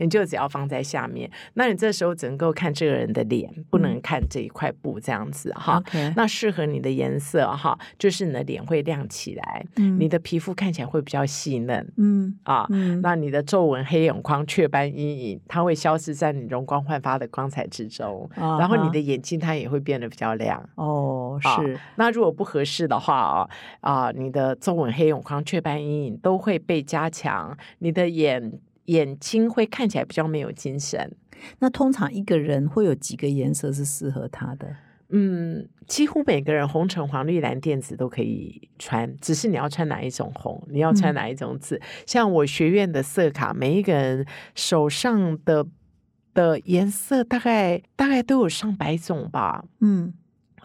[0.00, 1.30] 你就只要放在下面。
[1.54, 5.82] 那你这时候只能够看这个人的脸，不能看这一块布，这样子哈。
[6.14, 9.98] 那适合你的颜色哈，就是你的脸会亮起来，嗯。
[9.98, 12.66] 你的皮肤看起来会比较细嫩嗯啊。
[12.70, 13.00] 嗯。
[13.00, 18.58] 那你的皱纹、黑眼眶、雀斑、阴影，它会消失在你容光焕发的光彩之中，啊。
[18.58, 20.62] 然后你的眼睛它也会变得比较亮。
[20.74, 21.78] 哦啊是。
[21.96, 23.48] 那如果不合适的话啊
[23.80, 31.16] 啊，你的皱纹、黑眼眶、雀斑、阴影都会被加强，你的眼眼睛会看起来比较没有精神。
[31.60, 34.68] 那通常一个人会有几个颜色是适合他的？
[35.10, 41.80] 嗯，几乎每个人红橙黄绿蓝靛紫都可以穿，只是你要穿哪一种红，你要穿嗯哪一种紫。
[42.06, 45.66] 像我学院的色卡，每一个人手上的
[46.34, 50.12] 的颜色大概大概都有上百种吧，嗯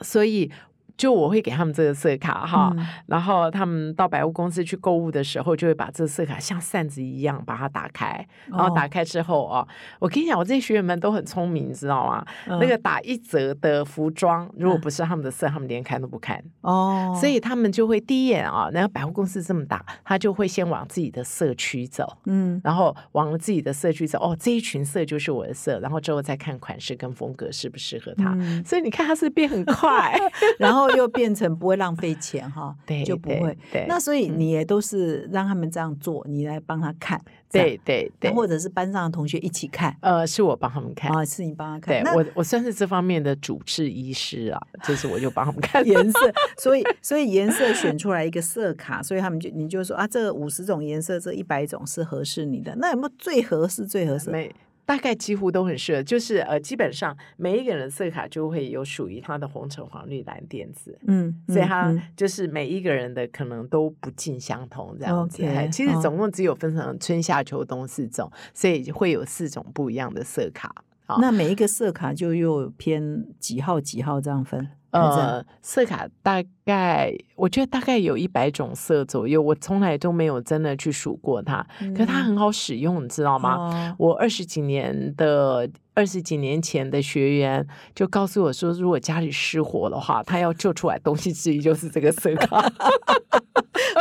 [0.02, 0.52] 所以
[0.98, 2.74] 就我会给他们这个色卡哈。
[2.78, 9.68] 嗯然后他们到百货公司去购物的时候，就会把这色卡像扇子一样把它打开，然后打哦开之后啊，
[10.00, 12.26] 我跟你讲，我这些学员们都很聪明，你知道吗？
[12.48, 22.18] 那个打一折的服装，如果嗯不是他们的色，他们连看都不看，哦，所以他们就会第一眼啊，那个百货公司这么大，他就会先往自己的社区走。
[22.26, 28.34] 嗯然后往自己的社区走，哦，这一群色就是我的色，然后之后再看款式跟风格适不适合他。
[28.40, 30.18] 嗯所以你看，他是变很快，
[30.58, 33.58] 然后又变成不会浪费钱哈， 对对就不会。
[33.72, 37.20] 对那所以嗯你也都是让他们这样做，你来帮他看，
[37.52, 41.12] 对对对，或者是班上的同学一起看呃，是我帮他们看。
[41.12, 42.04] 啊，是你帮他看。
[42.04, 46.20] 对我，我算是这方面的主治医师啊，就是我就帮他们看 颜色，
[46.58, 54.30] 所以所以颜色选出来一个色卡，所以他们就你就说啊，这五十种颜色，这一百种是合适你的，那有没有最合适最合适？
[54.30, 54.54] 每
[54.86, 60.98] 大概几乎都很适合，就是呃，基本上每一个人的色卡就会有属于他的红橙黄绿蓝靛紫。
[61.08, 65.44] 嗯，嗯所以它嗯就是每一个人的可能都不尽相同这样子。
[65.72, 70.74] 其实哦总共只有分成春夏秋冬四种，所以会有四种不一样的色卡。
[71.06, 74.70] 好那每一个色卡就又偏几号几号这样分？
[74.94, 81.66] 呃，色卡大概我觉得大概有一百种色左右，我从来都没有真的去数过它，
[81.98, 83.96] 可它很好使用，你知道吗？
[83.98, 92.72] 我二十几年的二十几年前的学员就告诉我说，如果家里失火的话，他要救出来东西之一就是这个色卡。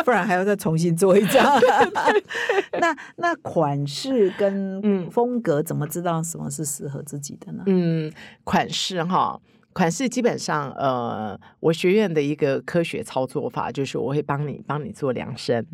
[0.04, 1.44] 不然还要再重新做一张。
[2.80, 7.62] 那那款式跟风格怎么知道什么是适合自己的呢？
[7.66, 9.38] 嗯，款式哈，
[9.72, 15.66] 款式基本上呃，我学院的一个科学操作法就是我会帮你帮你做量身，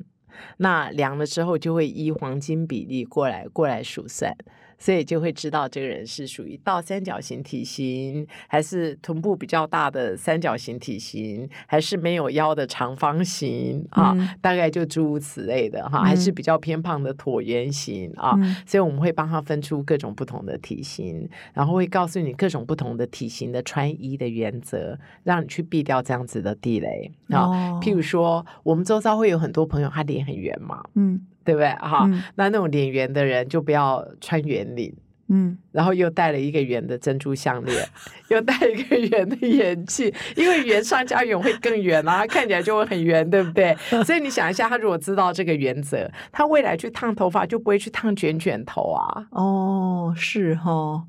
[0.59, 4.33] 那量了之后就会依黄金比例过来过来数算。
[4.79, 14.14] 所以就会知道这个人是属于倒三角形体型，还是臀部比较大的三角形体型，还是没有腰的长方形啊？
[14.41, 18.35] 大概就诸如此类的哈，还是比较偏胖的椭圆形啊？
[18.67, 27.79] 所以我们会帮他分出各种不同的体型，然后会告诉你各种不同的体型的穿衣的原则，让你去避掉这样子的地雷啊。
[27.81, 31.27] 譬如说，我们周遭会有很多朋友，他脸很圆嘛，嗯。
[31.49, 31.69] 对不对？
[31.77, 34.95] 哈，那那种脸圆的人就不要穿圆领，
[35.29, 37.89] 嗯，然后又戴了一个圆的珍珠项链，
[38.29, 43.75] 又戴一个圆的眼镜，因为圆上加圆会更圆啊， 看起来就会很圆，对不对？
[44.05, 49.27] 所以你想一下，他如果知道这个原则，他未来去烫头发就不会去烫卷卷头啊。
[49.31, 50.71] 哦，是哈。
[50.71, 51.03] 哦，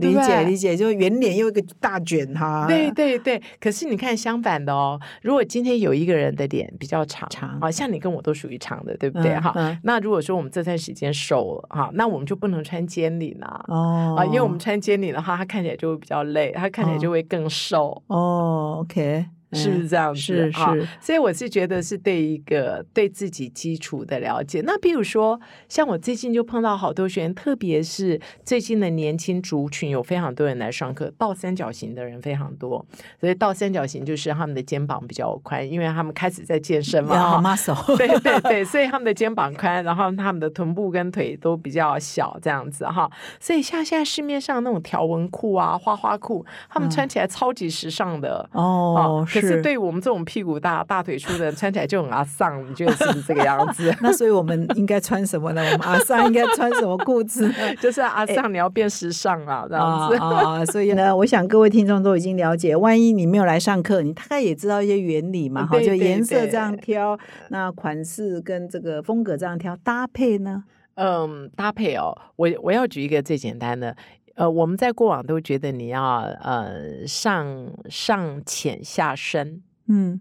[0.00, 2.66] 理解理解，就圆脸又一个大卷哈。
[2.68, 9.78] 对对对，可是你看相反的哦，如果今天有一个人的脸比较长，长啊，像你跟我都属于长的，对不对哈？
[9.84, 13.64] 那如果说我们这段时间瘦了哈，那我们就不能穿尖领啊。
[13.68, 18.02] 哦，啊，因为我们穿尖领的话，它看起来就会比较累，它看起来就会更瘦。
[18.08, 19.26] 哦，OK。
[19.52, 20.20] 是不是这样子？
[20.20, 24.62] 是是，所以我是觉得是对一个对自己基础的了解。
[24.64, 32.84] 那比如说，像我最近就碰到好多学员，特别是最近的年轻族群，有非常多人来上课，倒三角形的人非常多。
[33.18, 37.96] 所以倒三角形就是他们的肩膀比较宽，因为他们开始在健身嘛，muscle。
[37.96, 43.10] 对对对，所以他们的肩膀宽，然后他们的臀部跟腿都比较小，这样子哈。
[43.40, 49.26] 所以像现在市面上那种条纹裤啊、花花裤，他们穿起来超级时尚的哦。
[49.40, 53.94] 可是对我们这种屁股大、大腿粗的人穿起来就很阿丧，你觉得是不是这个样子？
[54.02, 55.62] 那所以我们应该穿什么呢？
[55.72, 57.50] 我们阿丧应该穿什么裤子？
[57.80, 60.64] 就是阿丧，你要变时尚啊，这样子啊。
[60.66, 65.66] 所以呢， 我想各位听众都已经了解，万一你没有来上课，你大概也知道一些原理嘛。
[65.66, 70.64] 哈，就颜色这样挑，那款式跟这个风格这样挑，搭配呢？
[70.96, 73.96] 嗯，搭配哦，我我要举一个最简单的。
[74.40, 80.18] 呃，我们在过往都觉得你要呃上上浅下深，嗯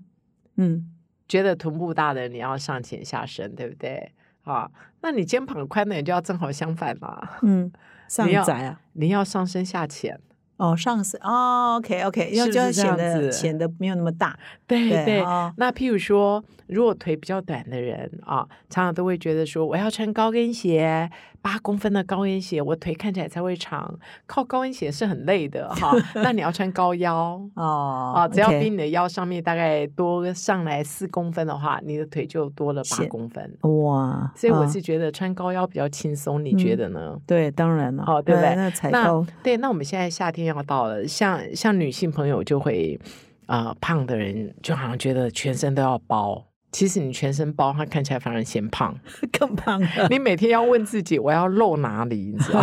[0.57, 0.91] 嗯，
[1.25, 4.11] 觉得臀部大的你要上浅下深，对不对？
[4.43, 4.69] 啊，
[5.01, 7.71] 那你肩膀宽的你就要正好相反嘛，嗯，
[8.09, 10.19] 上窄啊，你要上深下浅。
[10.57, 15.21] 哦，上身哦，OK OK，要就要显得显得没有那么大，对对。
[15.55, 21.09] 那譬如说，如果腿比较短的人啊，常常都会觉得说，我要穿高跟鞋，
[21.41, 23.97] 八公分的高跟鞋，我腿看起来才会长。
[24.25, 34.29] 靠高跟鞋是很累的哈， 那你要穿高腰哦啊，只要比你的腰上面大概多上来四公分的话，你的腿就多了八公分哇。
[34.35, 37.17] 所以我是觉得穿高腰比较轻松，你觉得呢？
[37.25, 38.55] 对，当然了，哦，对不对？
[38.91, 40.49] 那对，那我们现在夏天。
[40.49, 42.99] 要到了，像像女性朋友就会，
[43.45, 48.95] 啊，胖的人就好像觉得全身都要包，其实你全身包，它看起来反而显胖，
[49.37, 49.81] 更胖。
[50.09, 52.31] 你每天要问自己，我要露哪里？
[52.31, 52.61] 你知道？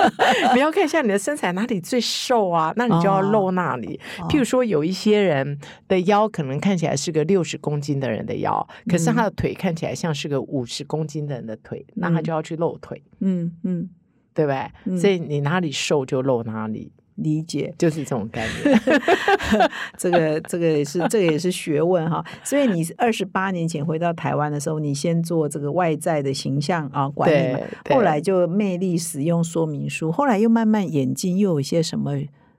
[0.54, 2.72] 你要看一下你的身材哪里最瘦啊？
[2.76, 3.98] 那你就要露那里。
[4.28, 13.02] 譬如说，有一些人的腰可能看起来是个六十公斤的人的腰，可是他的腿看起来像是个五十公斤的人的腿，那他就要去露腿。
[13.20, 13.88] 嗯嗯，
[14.34, 14.98] 对不对？
[14.98, 16.92] 所以你哪里瘦就露哪里。
[17.16, 18.80] 理解就是这种概念，
[19.98, 22.24] 这个这个也是这个也是学问哈。
[22.44, 32.16] 所以你二十八年前回到台湾的时候，你先做这个外在的形象啊管理嘛，后来就魅力使用说明书，后来又慢慢演进，又有一些什么。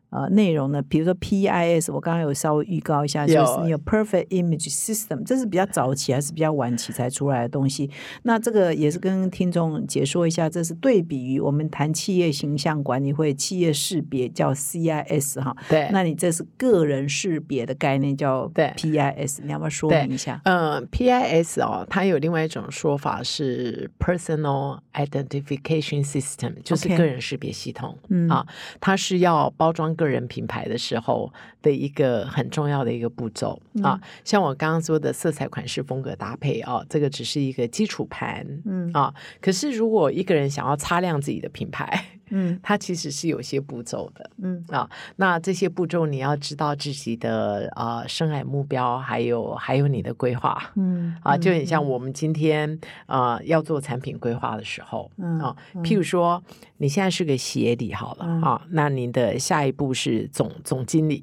[0.10, 0.82] 呃，内容呢？
[0.84, 7.91] 比如说 PIS，我刚刚有稍微预告一下，就是你有 Perfect Image System，这是比较早期还是比较晚期才出来的东西？
[8.24, 15.54] 那这个也是跟听众解说一下，这是对比于我们谈企业形象管理会企业识别叫 CIS 哈。
[15.67, 20.39] 对，那你这是个人识别的概念叫 PIS，你要不要说明一下？
[20.46, 28.48] 嗯，PIS 哦，它有另外一种说法是 Personal Identification System，就是个人识别系统嗯啊，
[28.80, 29.97] 它是要包装。
[29.98, 31.30] 个人品牌的时候
[31.62, 39.14] 的一个很重要的一个步骤啊，像我刚刚说的色彩、款式、风格搭配啊，这个只是一个基础盘，嗯啊。
[39.42, 42.60] 可是如果一个人想要擦亮自己的品牌，嗯。
[42.62, 44.30] 它其实是有些步骤的。
[44.38, 44.63] 嗯。
[44.70, 51.16] 啊，那这些步骤你要知道自己的呃生涯目标，还有还有你的规划嗯。
[51.24, 51.88] 啊，就很像嗯。
[51.90, 56.43] 我们今天呃要做产品规划的时候嗯啊，譬如说
[56.78, 58.41] 你现在是个协理好了嗯。
[58.41, 61.22] 啊，那你的下一步是总 总经理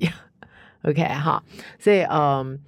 [0.82, 1.42] ，OK 哈，
[1.78, 2.58] 所以嗯，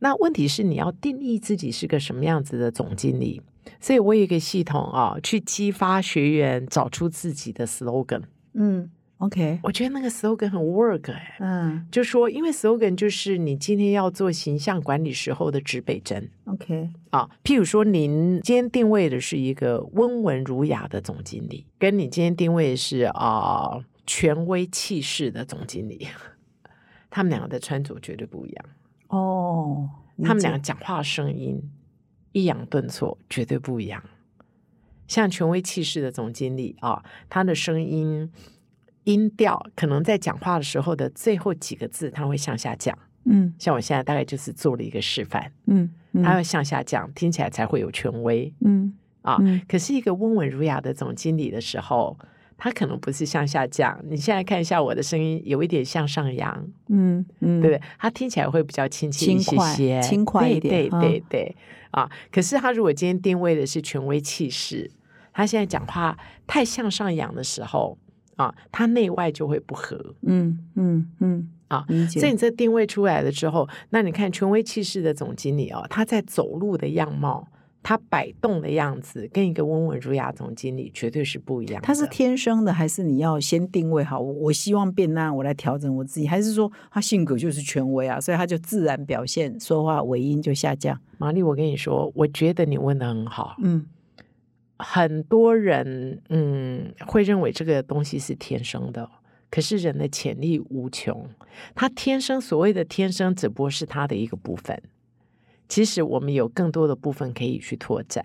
[0.00, 3.40] 那问题是你要定义自己是个什么样子的总经理。
[3.84, 8.22] 所以我有一个系统啊，去激发学员找出自己的 slogan。
[8.54, 11.86] 嗯，OK，我觉得那个 slogan 很 work 哎、嗯。
[11.92, 16.30] 就说，因为 slogan 就是你今天要做形象管理时候的指北针。
[16.46, 17.28] OK，啊。
[17.44, 26.08] 譬如说，您今天定位的是一个温文儒雅的总经理，跟你今天定位的是啊、权威气势的总经理，
[27.10, 28.64] 他们两个的穿着绝对不一样，
[29.08, 29.90] 哦，
[30.22, 31.62] 他们解两个讲话声音
[32.34, 34.02] 抑扬顿挫绝对不一样。
[35.08, 38.30] 像权威气势的总经理啊，他的声音
[39.04, 42.98] 音调可能在讲话的时候的最后几个字，他会向下降。
[43.26, 49.38] 嗯像我现在大概就是做了一个示范，嗯嗯它会向下降，听起来才会有权威嗯啊。
[49.40, 52.18] 嗯可是一个温文儒雅的总经理的时候，
[52.56, 53.98] 他可能不是向下降。
[54.08, 57.82] 你现在看一下我的声音，有一点向上扬，嗯嗯，对不对？
[57.98, 61.56] 他听起来会比较亲切一些轻快些，轻快一点对对对
[61.90, 62.10] 啊。
[62.30, 64.90] 可是他如果今天定位的是权威气势，
[65.32, 67.98] 他现在讲话太向上扬的时候
[68.36, 70.14] 啊，他内外就会不合。
[70.22, 77.48] 嗯嗯嗯啊所以你这定位出来了之后，那你看权威气势的总经理哦，他在走路的样貌，
[77.84, 81.86] 他摆动的样子，跟一个温文儒雅总经理绝对是不一样的。
[81.86, 84.18] 他是天生的，还是你要先定位好？
[84.18, 90.98] 我我希望变那样，我来调整我自己，还是说他性格就是权威啊，所以他就自然表现，说话尾音就下降？
[91.18, 93.54] 玛丽，我跟你说，我觉得你问的很好。
[93.58, 93.86] 嗯
[94.76, 99.08] 很多人嗯会认为这个东西是天生的，
[99.48, 101.28] 可是人的潜力无穷，
[101.76, 104.82] 他天生所谓的天生只不过是他的一个部分。
[105.68, 108.22] 其实我们有更多的部分可以去拓展。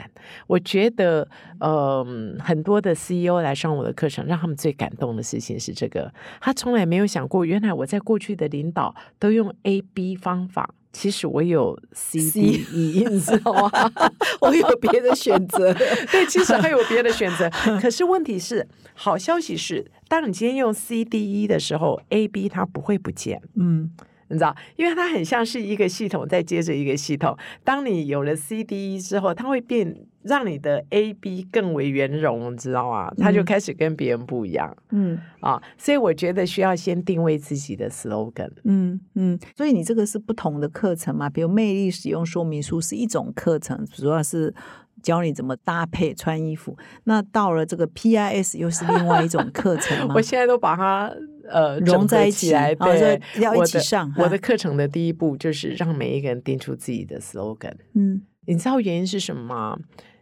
[0.48, 1.28] 我觉得，
[1.60, 13.72] 嗯、很多的 CEO 来上我的课程，让他们最感动的事情是这个：他从来没有想过，原来我在过去的领导都用 A、B 方法，其实我有 C、D、E，你知道吗？
[14.42, 15.74] 我有别的选择。
[16.12, 17.50] 对，其实还有别的选择。
[17.80, 23.42] 可是问题是，好消息是，当你今天用 C、D、E 的时候，A、B 它不会不见。
[23.56, 23.92] 嗯
[24.30, 27.38] 你知道，因为它很像是一个系统再接着一个系统。
[27.64, 33.12] 当你有了 C、D、E 之后，它会变让你的 A、B 更为圆融，你知道吗？
[33.18, 35.62] 它就嗯开始跟别人不一样、嗯啊。
[35.78, 38.52] 所以我觉得需要先定位自己的 slogan。
[38.64, 41.30] 嗯嗯，所以你这个是不同的课程嘛？
[41.30, 44.54] 比如魅力使用说明书是一种课程，主要是。
[45.02, 50.22] 教你怎么搭配穿衣服，那到了这个 PIS 又是另外一种课程 吗我？
[50.22, 51.12] 现在都把它
[51.50, 57.74] 呃融在一起对，要一我的起上我哈的课程的第一步就是让每一个人定出自己的 slogan。
[57.96, 59.78] 嗯你知道原因是什么吗？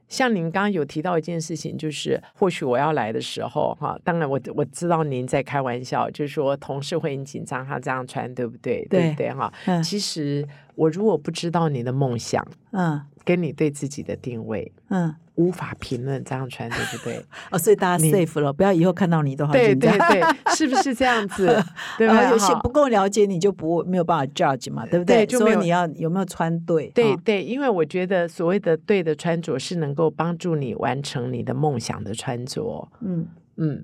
[0.09, 8.85] 像您刚刚有提到一件事情，就是或许我要来的时候，哈，当然我我知道您在开玩笑，就是说同事会很紧张，他这样穿对不对？
[8.89, 9.31] 对不对？
[9.33, 10.47] 哈，嗯其实
[10.77, 17.25] 我如果不知道你的梦想嗯跟你对自己的定位，嗯，无法评论这样穿对不对？
[17.51, 20.21] 哦，所以大家你 safe 了，不要以后看到你都好对紧张对。
[20.21, 21.61] 对，是不是这样子？
[21.97, 25.17] 对有些不够了解你就不没有办法 judge 嘛，对不对？
[25.17, 26.87] 对就没有所以你要有没有穿对？
[26.87, 32.87] 啊对对，因为我觉得所谓的对的穿着是能够帮助你完成你的梦想的穿着。
[33.01, 33.83] 嗯，嗯，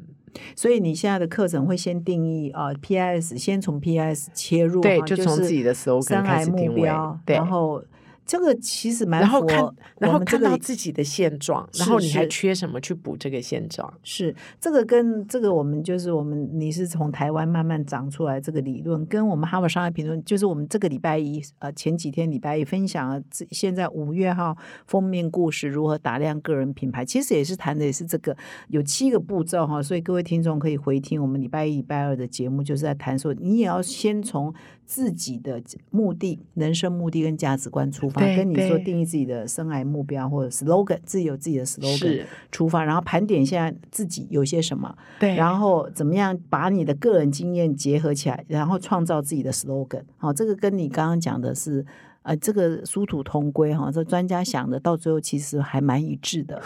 [0.56, 7.84] 所以你现在的课程会先定义啊、呃 PIS，先从 PIS 切入，对，就从自己的涯目开始定位标，，然后
[8.26, 13.94] 这个其实蛮然后看符合，然后看到自己的现状，然后你还缺什么去补这个现状？
[14.02, 24.58] 是这个跟这个我们就是我们你是从台湾慢慢长出来这个理论，跟我们哈佛商业评论，就是我们这个礼拜一呃前几天礼拜一分享了这现在五月号
[24.88, 28.36] 封面故事如何打量个人品牌，其实也是谈的也是这个
[28.70, 34.54] 有七个步骤哈，所以各位听众可以回听我们礼拜一、礼拜二的节目，就是在谈说你也要先从
[34.86, 42.24] 自己的目的、人生目的跟价值观出发，跟你说定义自己的生涯目标或者 slogan，自己有自己的 slogan。
[42.52, 50.04] 出发，然后盘点一下自己有些什么，对，然后怎么样把你的个人经验结合起来，然后创造自己的 slogan。
[50.18, 51.86] 好、这个跟你刚刚讲的是。
[52.26, 56.62] 呃，这个殊途同归哈，这专家想的到最后其实还蛮一致的，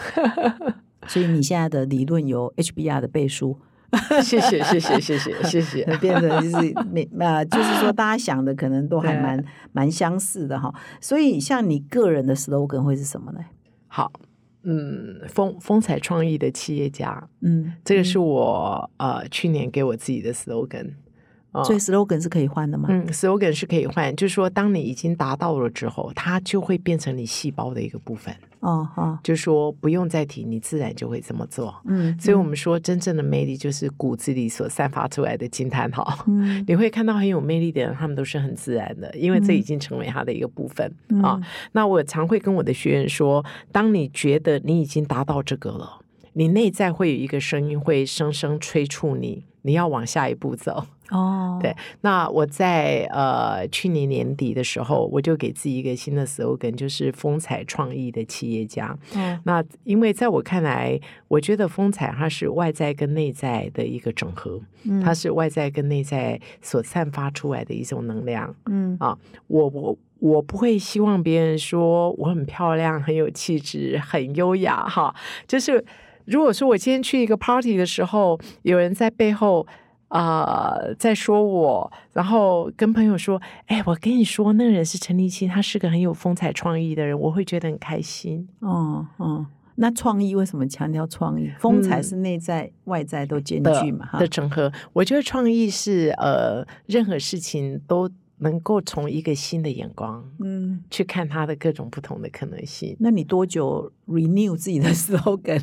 [1.08, 3.58] 所以你现在的理论有 HBR 的背书，
[4.22, 5.84] 谢谢谢谢谢谢谢谢。
[5.98, 10.72] 变成就是 每呃，就是说大家想的可能都还蛮蛮相似的哈。
[11.00, 13.40] 所以像你个人的 slogan 会是什么呢？
[13.86, 14.12] 好，
[14.62, 20.92] 嗯，风风采创意的企业家，嗯，这个是我呃去年给我自己的 slogan。
[21.52, 22.88] 啊所以 slogan 是可以换的吗？
[22.90, 28.34] 嗯，slogan 是可以换，就是说，当你已经达到了之后，它就会变成你细胞的一个部分。
[28.60, 31.72] 哦哦，就是说，不用再提，你自然就会这么做。
[31.84, 36.24] 嗯，所以，我们说，真正的魅力就是骨子里所散发出来的惊叹号。
[36.26, 41.40] 嗯 你会看到很有魅力的人，他们都是很自然的，因为这已经成为他的一个部分、嗯啊。
[41.70, 46.00] 那我常会跟我的学员说，当你觉得你已经达到这个了，
[46.34, 50.86] 你内在会有一个声音会声声催促你，你要往下一步走。
[51.10, 58.94] 哦，对，那我在呃去年年底的时候，我就给自己一个新的 slogan，就是风采创意的企业家。
[59.14, 68.54] 嗯那因为在我看来，我觉得风采它是外在跟内在的一个整合，嗯它是外在跟内在所散发出来的一种能量。
[68.66, 69.16] 嗯啊，
[69.46, 75.14] 我我我不会希望别人说我很漂亮、很有气质、很优雅哈。
[75.46, 75.82] 就是
[76.28, 79.66] 如果说我今天去一个 party 的时候，有人在背后。
[80.10, 88.48] 啊、在说我，然后跟朋友说：“哎，我跟你说，那个人是陈立青，他是个很有风采创意的人，我会觉得很开心。
[88.60, 91.52] 哦哦，那创意为什么强调创意？
[91.58, 94.72] 风采嗯是内在外在都兼具嘛，哈的，整合。
[94.94, 102.96] 我觉得创意是呃，任何事情都能够从一个新的眼光嗯，去看它的各种不同的可能性。
[102.98, 105.60] 那你多久 renew 自己的 slogan？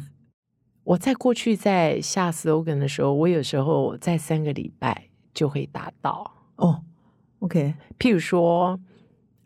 [0.86, 6.31] 我在过去在下 slogan 的时候，我有时候在三个礼拜就会达到。
[6.57, 6.83] 哦
[7.39, 8.79] ，OK，譬如说，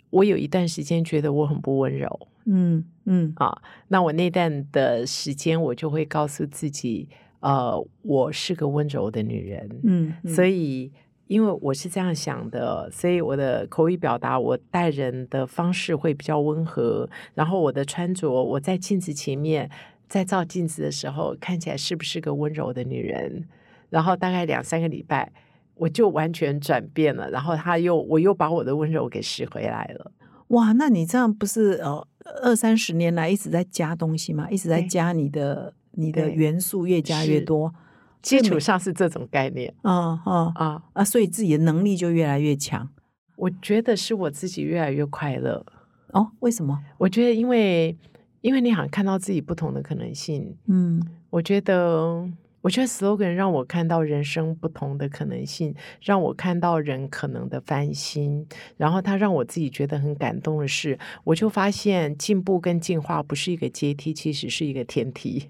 [0.10, 7.08] 我有一段时间觉得我很不温柔嗯嗯啊，那我那段的时间，我就会告诉自己，
[7.40, 9.70] 呃，我是个温柔的女人。
[9.84, 10.92] 嗯，所以以，
[11.28, 17.10] 因为我是这样想的，所以我的口语表达，我待人的方式会比较温和。
[17.34, 19.70] 然后我的穿着，我在镜子前面，
[20.10, 23.48] 在照镜子的时候，看起来是不是个温柔的女人？
[23.90, 25.32] 然后大概两三个礼拜，
[25.76, 27.30] 我就完全转变了。
[27.30, 30.12] 然后他又，我又把我的温柔给拾回来了。
[30.50, 32.06] 哇，那你这样不是呃
[32.44, 34.50] 二三十年来一直在加东西吗？
[34.50, 37.74] 一直在加你的你的元素越加越多，
[38.22, 42.90] 基础上是这种概念啊啊啊，啊，所以自己的能力就越来越强
[43.36, 45.66] 我觉得是我自己越来越快乐。
[46.14, 46.32] 哦。
[46.40, 46.80] 为什么？
[46.98, 47.96] 我觉得，因为
[48.42, 51.02] 因为你好像看到自己不同的可能性，嗯。
[51.30, 52.28] 我觉得，
[52.62, 65.50] 我觉得 slogan 让我看到人生不同的可能性，让我看到人可能的翻新，然后它让我自己觉得很感动的是，我就发现进步跟进化不是一个阶梯，其实是一个天梯。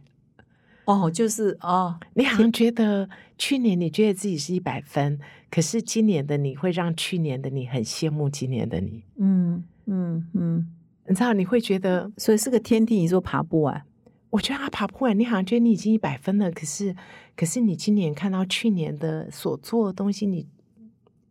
[0.83, 5.17] 哦，就是哦，你好像觉得去年你觉得自己是一百分，
[5.49, 9.03] 可是今年的你会让去年的你很羡慕今年的你。
[9.17, 10.67] 嗯嗯嗯，
[11.09, 13.83] 你知道，你会觉得，所以是个天地，你说爬不完。
[14.29, 16.95] 我觉得他爬不完，你好像觉得你已经一百分了，可是，
[17.35, 20.45] 可是你今年看到去年的所做的东西，你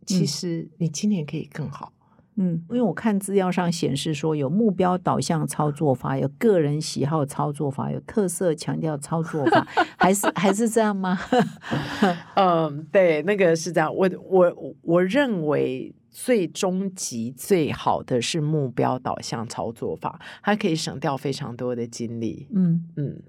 [0.05, 1.93] 其嗯实你今年可以更好。
[2.35, 9.65] 嗯，因为我看资料上显示说，有目标导向操作法，有个人喜好操作法，有特色强调操作法，
[9.97, 11.17] 还是还是这样吗？
[12.35, 13.93] 嗯，对，那个是这样。
[13.93, 22.45] 我我我认为最终极最好的是目标导向操作法，它可以省掉非常多的精力。
[22.53, 23.21] 嗯，嗯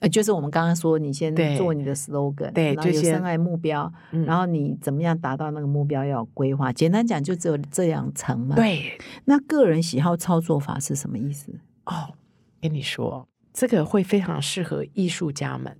[0.00, 2.84] 呃，就是我们刚刚说，你先对做你的 slogan，对然
[3.20, 6.70] 后爱目标，嗯，然后你怎么样达到那个目标要有规划。
[6.70, 11.50] 简单讲，就只有这两层嘛。，对那个人喜好操作法是什么意思？
[11.86, 12.12] 哦，
[12.60, 15.74] 跟你说，这个会非常适合艺术家们。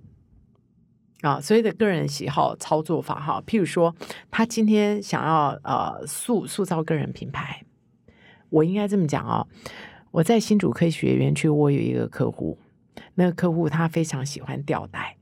[1.21, 3.95] 啊，所谓的个人喜好操作法哈，譬如说，
[4.29, 7.63] 他今天想要呃塑塑造个人品牌，
[8.49, 9.47] 我应该这么讲啊、
[10.11, 12.59] 我在新竹科学园区，我有一个客户，
[13.15, 15.17] 那个客户他非常喜欢吊带，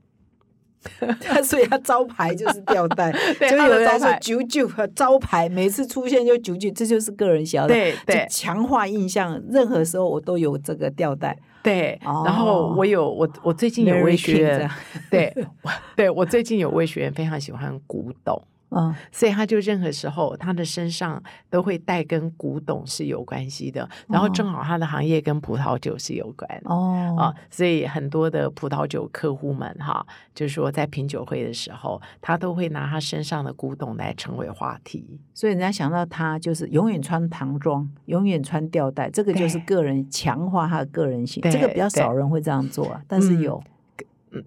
[1.42, 3.10] 所以他招牌就是吊带，
[3.50, 9.42] 就有人说九九招牌，每次出现就九九，这就是个人喜好对对强化印象。
[9.48, 11.38] 任何时候我都有这个吊带。
[11.66, 14.70] 对，哦然后我有我我最近有位学员，
[15.10, 15.34] 对
[15.96, 18.40] 对我最近有位学员非常喜欢古董，
[18.70, 26.48] 嗯所以他就任何时候他的身上都会带跟古董是有关系的，然后哦正好他的行业跟葡萄酒是有关。
[26.64, 30.04] 哦啊，所以很多的葡萄酒客户们哈，
[30.34, 35.20] 就是说在品酒会的时候，他都会拿他身上的古董来成为话题。
[35.32, 41.40] 所以人家想到他就是永远穿唐装，永远穿吊带，这个就是个人强化他的个人性。
[41.40, 43.62] 对这个比较少人会这样做啊，但是嗯有。
[43.64, 43.70] 嗯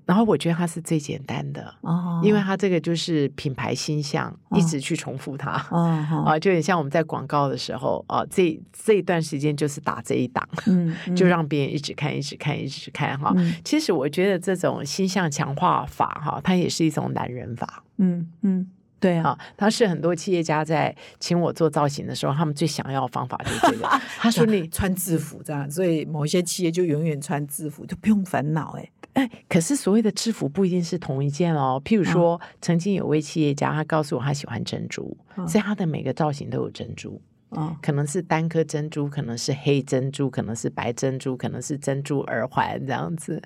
[0.05, 5.51] 然后我觉得它是最简单的，哦，因为它这个就是品牌形象，一直去重复它。
[5.51, 13.33] 啊，就很像我们在广告的时候啊，这这一段时间就是打这一档，嗯，就嗯让别人一直看、一直看、一直看哈。
[13.35, 18.67] 嗯其实我觉得这种形象强化法哈，它也是一种男人法嗯嗯，
[18.99, 19.39] 对啊，啊。
[19.57, 23.87] 它是很多企业家在请我做造型的时候，他们最想要的方法就是这个。
[24.19, 28.89] 他说你穿制服这样，所以某一些企业就永远穿制服，就不用烦恼哎。
[29.13, 31.81] 哎，可是所谓的制服不一定是同一件哦。
[31.83, 37.19] 譬如说，曾经有位企业家，他告诉我他喜欢珍珠，嗯所以他的每个造型都有珍珠。
[37.49, 43.41] 哦可能是单颗珍珠，可能是黑珍珠，可能是白珍珠，可能是珍珠耳环这样子。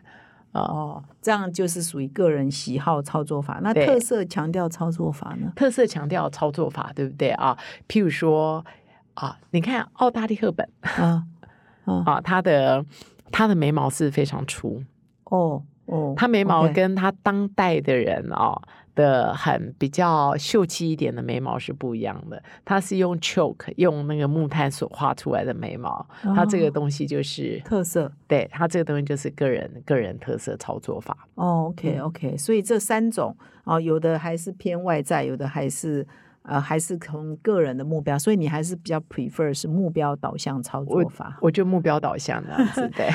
[0.53, 3.59] 哦，哦，这样就是属于个人喜好操作法。
[3.61, 5.51] 那特色强调操作法呢？
[5.55, 7.57] 特色强调操作法，对不对啊？
[7.87, 8.63] 譬如说
[9.15, 11.25] 啊，你看奥黛丽·赫本啊
[11.85, 12.85] 啊啊，她的
[13.31, 14.81] 她的眉毛是非常粗，
[15.25, 18.59] 哦哦，她眉毛跟她当代的人啊
[18.95, 22.41] 的很比较秀气一点的眉毛是不一样的。
[22.65, 31.27] 它是用 choke 用那个木炭所画出来的眉毛，它这个哦东西就是特色对它这个东西就是个人个人特色操作法。
[31.35, 36.05] 哦，OK 嗯 OK，所以这三种哦，有的还是偏外在，有的还是
[36.43, 41.37] 呃还是从个人的目标，所以你还是比较 prefer 是目标导向操作法。
[41.41, 43.09] 我就目标导向这样子， 对，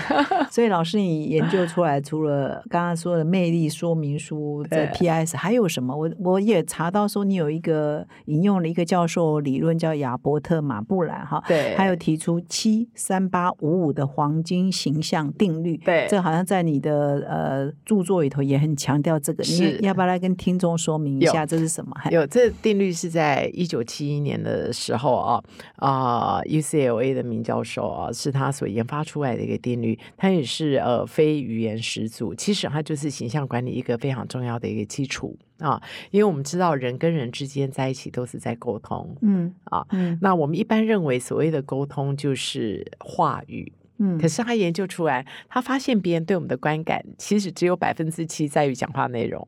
[0.50, 5.96] 所以老师，你研究出来 除了刚刚说的魅力说明书在对 PIS，还有什么？
[5.96, 21.92] 我我也查到说你有一个引用了一个教授理论叫亚伯特马布兰哈，对还有提出七三八五五的黄金形象定律，对这好像在你的呃著作里头也很强调这个，你是要不要来跟听众说明一下这是什么？
[21.98, 23.17] 还有这定律是在
[23.52, 25.42] 一九七一年的时候啊
[25.76, 39.16] 啊、UCLA 的名教授啊，是他所研发出来的一个定律，它也是呃非语言始祖，其实它就是形象管理一个非常重要的一个基础啊，因为我们知道人跟人之间在一起都是在沟通。
[39.22, 49.46] 嗯啊嗯那我们一般认为所谓的沟通就是话语，嗯可是他研究出来，他发现别人对我们的观感其实只有百分之七在于讲话内容。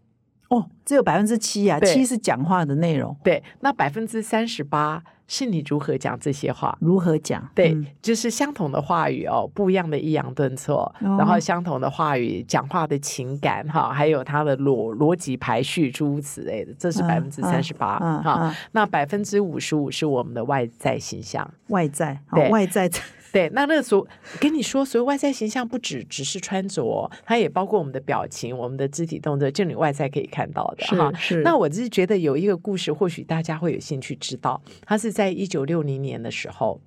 [0.51, 6.77] 哦，只有百分之七呀，七是讲话的内容，对，那百分之三十八是你如何讲这些话。
[6.81, 7.49] 如何讲？
[7.55, 18.39] 对，嗯就是相同的话语哦，不一样的抑扬顿挫，然后哦相同的话语，讲话的情感哈，还有它的逻逻辑排序诸如此类的，这是嗯百分之三十八嗯哈。
[18.43, 21.49] 嗯那百分之五十五是我们的外在形象。
[21.69, 22.21] 外在，
[22.51, 22.91] 外在
[23.33, 24.07] 对，那那个所
[24.41, 31.13] 跟你说，所谓外在形象不只只是穿着哦，它也包括我们的表情、我们的肢体动作，就你外在可以看到的哈。
[31.15, 36.81] 是那我只是觉得有一个故事，或许大家会有兴趣知道，它是在一九六零年的时候，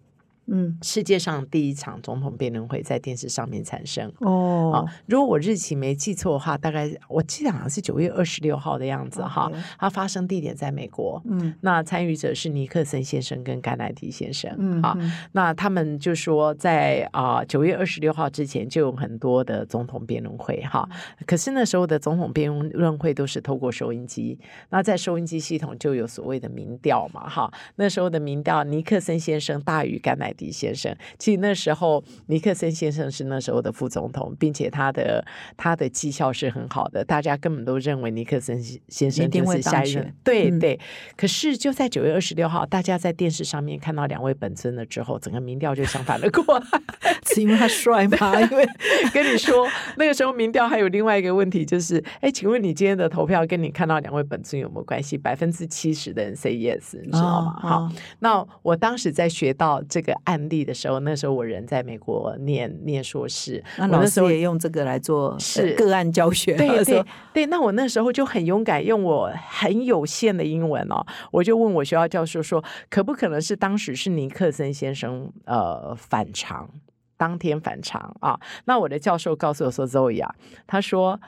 [0.47, 0.77] 嗯。
[0.81, 4.11] 世界上第一场总统辩论会在电视上面产生。
[4.19, 4.71] 哦。
[4.73, 9.51] 啊，如果我日期没记错的话，大概我记得好像是九月二十六号的样子哈。
[9.77, 11.53] 它发生地点在美国，嗯。
[11.61, 20.87] 那参与者是尼克森先生跟甘乃迪先生，啊，嗯嗯那他们就说在啊九、月二十六号之前就有很多的总统辩论会哈，
[21.25, 24.37] 可是那时候的总统辩论会都是透过收音机，
[24.69, 35.25] 那在收音机系统就有所谓的民调嘛哈，那时候的民调尼克森先生大于甘乃迪先生，其实那时候尼克森先生是那时候的副总统，并且他的
[35.55, 40.79] 他的绩效是很好的，大家根本都认为尼克森先生一定会就是下一任对对。
[41.15, 46.65] 可是就在九月二十六号，大家在电视上面看到两位本尊了之后，整个民调就相反了过来。
[47.33, 48.39] 是因为他帅吗？
[48.41, 48.67] 因为
[49.13, 49.67] 跟你说，
[49.97, 55.17] 那个时候民调还有另外一个问题，就是，哎，请问你今天的投票跟你看到两位本尊有没有关系？
[55.17, 57.59] 百分之七十的人 say yes，你知道吗？
[57.63, 76.69] 哦好，那我当时在学到这个案例的时候，那时候我人在美国念念硕士，那老师也用这个来做呃是个案教学， 对对说对，那我那时候就很勇敢，用我很有限的英文哦，我就问我学校教授说，可不可能是当时是尼克森先生呃反常，
[77.17, 78.39] 当天反常啊？
[78.65, 80.33] 那我的教授告诉我说，Zoe 啊，
[80.65, 81.19] 他说。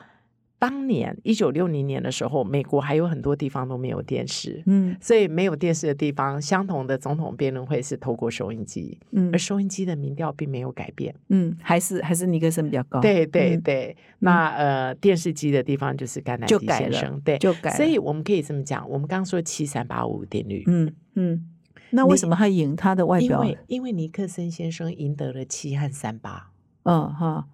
[0.58, 11.14] 当年一九六零年的时候，美国还有很多地方都没有电视，嗯所以没有电视的地方，相同的总统辩论会是透过收音机，嗯而收音机的民调并没有改变。
[11.28, 21.46] 嗯，还是还是尼克森比较高，对对嗯对，那呃，电视机的地方就是甘乃迪就改了先生，对，就改，所以我们可以这么讲，我们刚刚说七三八五定律，嗯嗯，
[21.90, 23.44] 那为什么他赢他的外表？
[23.44, 26.50] 因为因为尼克森先生赢得了七和三八，
[26.84, 27.46] 嗯哈，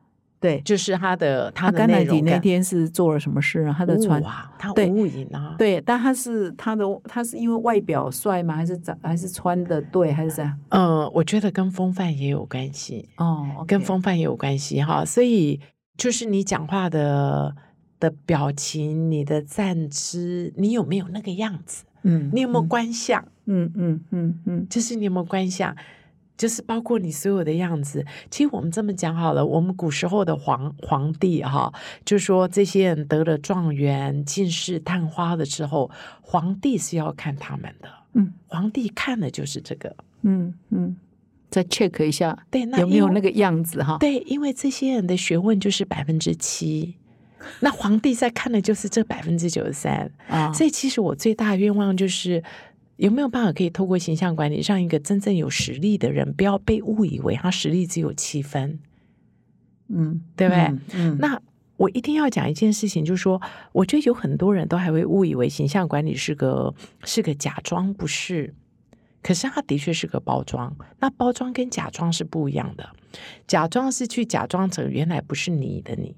[0.42, 3.74] 对，就是他的他的甘乃迪那内容感天是做了什么事啊？
[3.78, 8.56] 他的穿哇，他对无影啊，对，但他是他的他是因为外表帅吗？
[8.56, 10.58] 还是长还是穿的对，还是怎样？
[10.70, 15.60] 嗯，我觉得跟风范也有关系，哦，跟风范也有关系哈，所以
[15.96, 17.54] 就是你讲话的
[18.00, 21.84] 的表情、你的站姿，你有没有那个样子？
[22.04, 23.24] 嗯你有没有观相？
[23.44, 25.72] 嗯嗯嗯嗯就是你有没有观相？
[26.42, 28.04] 就是包括你所有的样子。
[28.28, 31.72] 其实我们这么讲好了，我们古时候的皇皇帝哈，
[32.04, 35.88] 就说这些人得了状元、进士、探花的时候，
[36.20, 37.88] 皇帝是要看他们的。
[38.14, 39.94] 嗯皇帝看的就是这个。
[40.22, 40.96] 嗯嗯，
[41.48, 43.98] 再 check 一下对，那有没有那个样子哈？
[44.00, 46.96] 对，因为这些人的学问就是百分之七，
[47.60, 50.10] 那皇帝在看的就是这百分之九十三。
[50.26, 52.42] 啊，所以其实我最大的愿望就是。
[52.96, 58.78] 有没有办法可以透过形象管理，让一个真正有实力的人，不要被误以为他实力只有七分？
[59.88, 60.80] 嗯，对不对嗯？
[60.94, 61.40] 嗯，那
[61.76, 63.40] 我一定要讲一件事情，就是说，
[63.72, 66.72] 我觉得有很多人都还会误以为形象管理是个
[67.04, 68.54] 是个假装，不是。
[69.22, 72.88] 可是它的确是个包装，那包装跟假装是不一样的。
[73.46, 76.14] 假装是去假装成原来不是你的你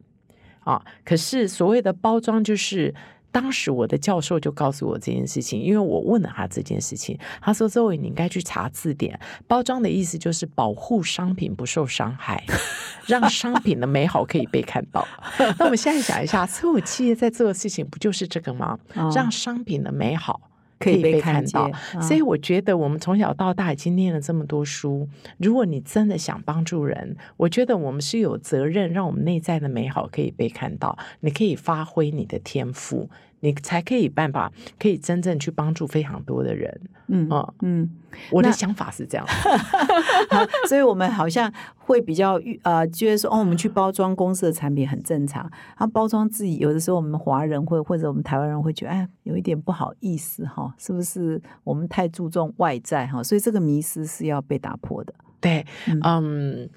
[0.61, 2.95] 啊，可是所谓的包装就是。
[3.35, 9.19] 当时我的教授就告诉我这件事情，因为我问了他这件事情，他说：“周伟，你应该去查字典。
[9.49, 12.45] 包装的意思就是保护商品不受伤害，
[13.09, 15.05] 让商品的美好可以被看到。
[15.59, 18.79] ”那我们现在想一下，所有企业在做的事情不就是这个吗？
[18.95, 20.41] 哦让商品的美好
[20.79, 21.71] 可以被被看到
[22.01, 25.09] 所以我觉得我们从小到大已经念了这么多书，
[25.39, 33.09] 如果你真的想帮助人，我觉得我们是有责任让我们内在的美好可以被看到，你可以发挥你的天赋。
[33.45, 36.81] 你才可以办法，可以真正去帮助非常多的人。
[37.09, 37.91] 嗯嗯嗯，
[38.31, 53.23] 我的想法是这样， 好所以我们好像会比较呃，觉得说哦，我们去包装公司的产品很正常，啊，包装自己有的时候我们华人会或者我们台湾人会觉得哎，有一点不好意思哈，是不是我们太注重外在哈？
[53.23, 55.13] 所以这个迷思是要被打破的。
[55.41, 56.71] 对，嗯嗯，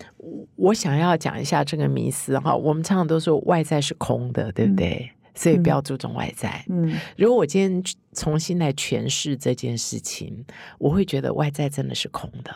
[0.58, 2.54] 我想要讲一下这个迷思哈。
[2.54, 5.10] 我们常常都说外在是空的，对不对？
[5.38, 6.66] 所以不要注重外在。
[6.68, 7.84] 嗯如果我今天
[8.14, 10.44] 重新来诠释这件事情，
[10.80, 12.54] 我会觉得外在真的是空的。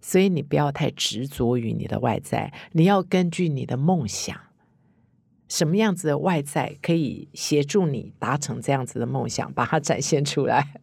[0.00, 4.38] 所以你不要太执着于你的外在，你要根据你的梦想，
[5.48, 10.74] 什么样子的外在可以协助你达成这样子的梦想，把它展现出来，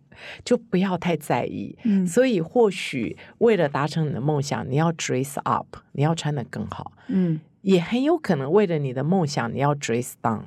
[0.44, 1.78] 就不要太在意。
[1.84, 10.46] 嗯所以或许为了达成你的梦想，你要 dress up，你要穿得更好，嗯也很有可能为了你的梦想，你要 dress down。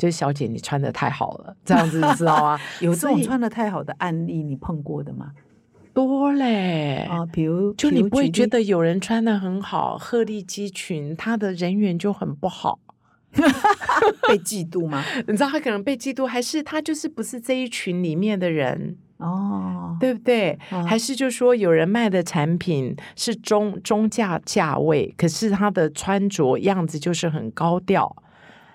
[0.00, 2.58] 就是小姐，你穿的太好了，这样子你知道吗？
[2.80, 5.32] 有这种穿的太好的案例，你碰过的吗？
[5.92, 12.78] 多嘞啊，比如就你不会觉得有人穿的很好，鹤立鸡群，他的人缘就很不好。
[14.26, 15.04] 被嫉妒吗？
[15.28, 20.58] 你知道他可能被嫉妒，还是他就是不是这一群里面的人，哦，对不对？
[20.70, 28.16] 哦还是就说有人卖的产品是中中价价位，可是他的穿着样子就是很高调，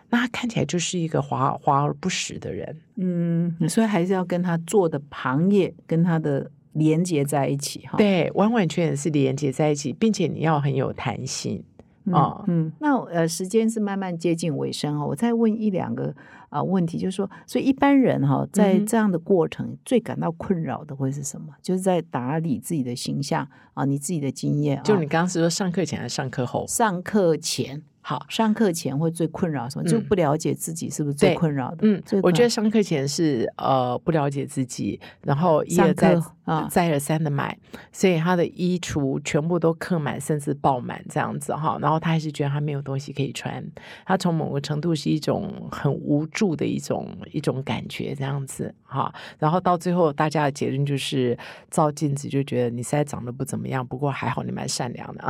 [0.09, 2.77] 那他看起来就是一个华华而不实的人。
[2.95, 7.97] 嗯，所以还是要跟他做的行业跟他的连接在一起哈。
[7.97, 11.63] 对，完完全全是连接在一起，并且你要很有弹性。
[12.07, 16.13] 嗯哦嗯，那呃，时间是慢慢接近尾声哈，我再问一两个
[16.49, 21.47] 啊、问题，就是说，所以一般人哈，在这样的过程、最感到困扰的会是什么？
[21.63, 26.63] 就是在打理自己的形象啊，你自己的经验，啊就你刚刚是说上课前还是上课后？
[26.67, 27.81] 上课前。
[28.07, 29.83] 好，上课前会最困扰什么？
[29.89, 31.77] 就嗯不了解自己是不是最困扰的？
[31.81, 37.57] 嗯最，我觉得上课前是呃不了解自己，然后一上而再课啊再而三的买，
[37.91, 41.77] 所以他的衣橱全部都客满，甚至爆满这样子哈。
[41.81, 43.63] 然后他还是觉得他没有东西可以穿，
[44.05, 49.13] 他从某个程度是一种很无助的一种一种感觉这样子哈。
[49.39, 51.37] 然后到最后，大家的结论就是
[51.69, 55.23] 照镜子就觉得你现在长得不怎么样，不过还好你蛮善良的，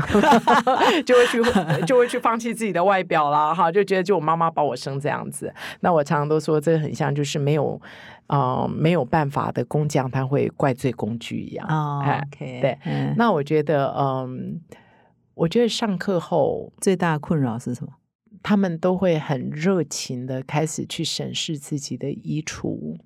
[1.03, 5.53] 就会去就会去放弃自己的外表了哈，就觉得就我妈妈把我生这样子。
[5.79, 7.79] 那我常常都说，这个很像就是没有
[8.27, 11.67] 呃没有办法的工匠，他会怪罪工具一样。
[11.67, 14.61] 哦哎，OK，对嗯，那我觉得，嗯，
[15.33, 17.93] 我觉得上课后，最大的困扰是什么？
[18.43, 22.97] 他们都会很热情的开始去审视自己的衣橱，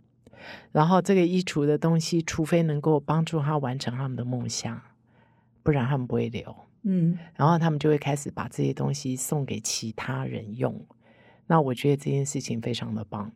[0.71, 4.81] 然后这个衣橱的东西，除非能够帮助他完成他们的梦想，
[5.63, 6.55] 不然他们不会留。
[6.83, 10.85] 嗯然后他们就会开始把这些东西送给其他人用。
[11.47, 13.31] 那我觉得这件事情非常的棒。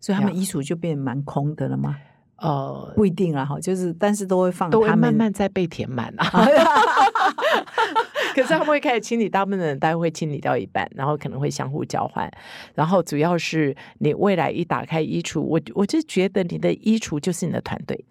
[0.00, 1.96] 所以他们衣橱就变蛮空的了吗？
[2.36, 6.26] 呃，不一定啦，哈，就是但是都会放都会慢慢在被填满啊。
[8.34, 12.30] 可是他们会开始清理，大部分的人大概会清理掉一半，然后可能会相互交换。
[12.74, 18.06] 然后主要是你未来一打开衣橱，我我就觉得你的衣橱就是你的团队，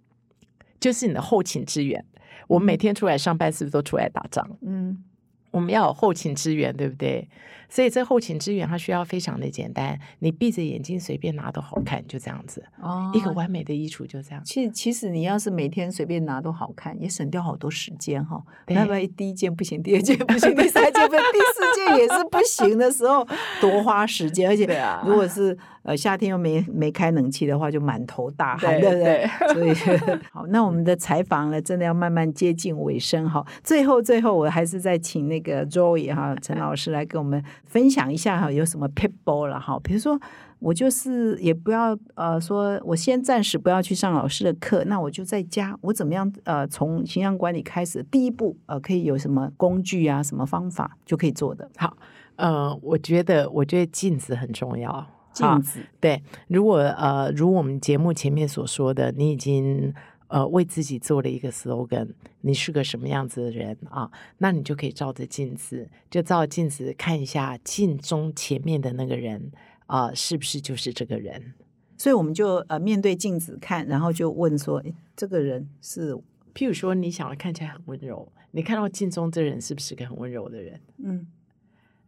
[0.79, 2.05] 就是你的后勤支援。
[2.47, 4.47] 我们每天出来上班，是不是都出来打仗？
[4.61, 5.03] 嗯
[5.51, 7.27] 我们要有后勤支援，对不对？
[7.69, 14.43] 所以这后勤支援它需要非常的简单，你闭着眼睛随便拿都好看，就这样子，哦一个完美的衣橱就这样。
[14.43, 18.43] 其实其实你要是每天随便拿都好看，也省掉好多时间哈。
[18.65, 23.27] 对那么第一件不行，第二件不行，第三件不行，第四件也是不行的时候，
[23.61, 24.49] 多花时间。
[24.49, 24.65] 而且
[25.05, 29.73] 如果是呃夏天又没没开冷气的话，就满头大汗，对对不对？
[29.75, 33.45] 所以好，那我们的采访呢，真的要慢慢接近尾声哈。
[33.63, 40.19] 最后最后，我还是再请那个 Joey 哈陈老师来跟我们分享一下哈，有什么 people 了哈，比如说。
[40.61, 51.71] 我就是也不要呃说，我先暂时不要去上老师的课，那我就在家，我怎么样呃从形象管理开始，第一步呃可以有什么工具啊，什么方法就可以做的。
[51.77, 51.95] 好，
[52.35, 55.07] 呃，我觉得我觉得镜子很重要。
[55.33, 59.93] 镜子，对，如果呃，如我们节目前面所说的，你已经
[60.27, 62.09] 呃为自己做了一个 slogan，
[62.41, 64.11] 你是个什么样子的人啊？
[64.39, 69.51] 那你就可以照着镜子，就照镜子看一下镜中前面的那个人
[69.87, 71.53] 啊、是不是就是这个人？
[71.97, 76.13] 所以我们就呃面对镜子看，然后就问说，诶这个人是
[76.53, 80.79] 譬如说，你想要看起来很温柔，你看到镜中这人是不是个很温柔的人？
[81.03, 81.27] 嗯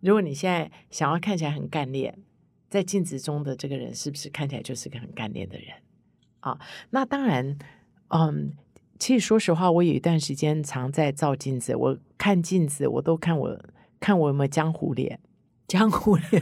[0.01, 2.17] 如果你现在想要看起来很干练，
[2.71, 5.67] 在镜子中的这个人是不是看起来就是个很干练的人
[6.39, 6.57] 啊？
[6.91, 7.59] 那当然，
[8.07, 8.53] 嗯，
[8.97, 13.61] 其实说实话，我有一段时间常在照镜子，我看镜子，我都看我
[13.99, 15.19] 看我有没有江湖脸。
[15.67, 16.41] 江湖脸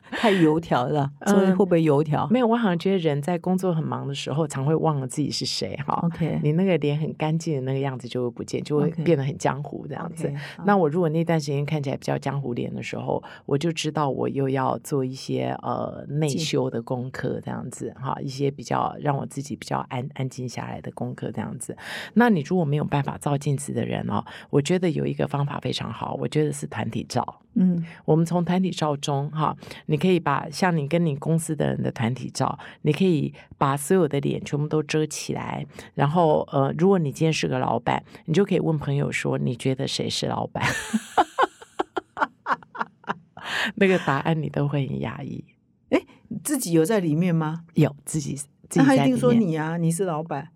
[0.12, 5.98] 太油条了，所以嗯会不会油条没有，我好像觉得人在工作很忙的时候，常会忘了自己是谁哈。
[6.02, 10.32] ？OK，你那个脸很干净的那个样子就会不见，就会变得很江湖这样子。
[10.64, 21.76] 那我如果那段时间看起来比较江湖脸的时候，我就知道我又要做一些呃内修的功课，这样子哈，一些比较让我自己比较安安静下来的功课，这样子。
[22.14, 27.40] 那你如果没有办法照镜子的人哦，我觉得有一个方法非常好，我觉得是团体照。
[27.58, 29.56] 嗯我们从团体照中哈，
[29.86, 40.64] 你可以把像你跟你公司的人的团体照，你可以把所有的脸全部都遮起来，然后呃，如果你今天是个老板，你就可以问朋友说，你觉得谁是老板？
[43.76, 45.44] 那个答案你都会很压抑。
[46.44, 47.64] 自己有在里面吗？
[47.74, 50.48] 有自己自己那他一定说你啊，你是老板。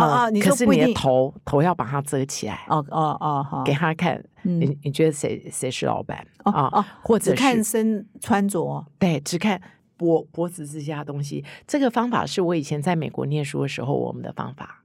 [0.00, 0.94] 呃啊啊，你可是你的。
[0.94, 4.22] 头头要把它遮起来，哦哦哦，好，给他看。
[4.44, 6.70] 嗯你你觉得谁谁是老板哦啊？
[6.72, 8.84] 哦，或者是看身穿着。
[8.98, 9.60] 对，只看
[9.96, 11.44] 脖脖子这些东西。
[11.66, 14.84] 这个方法是我以前在美国念书的时候我们的方法，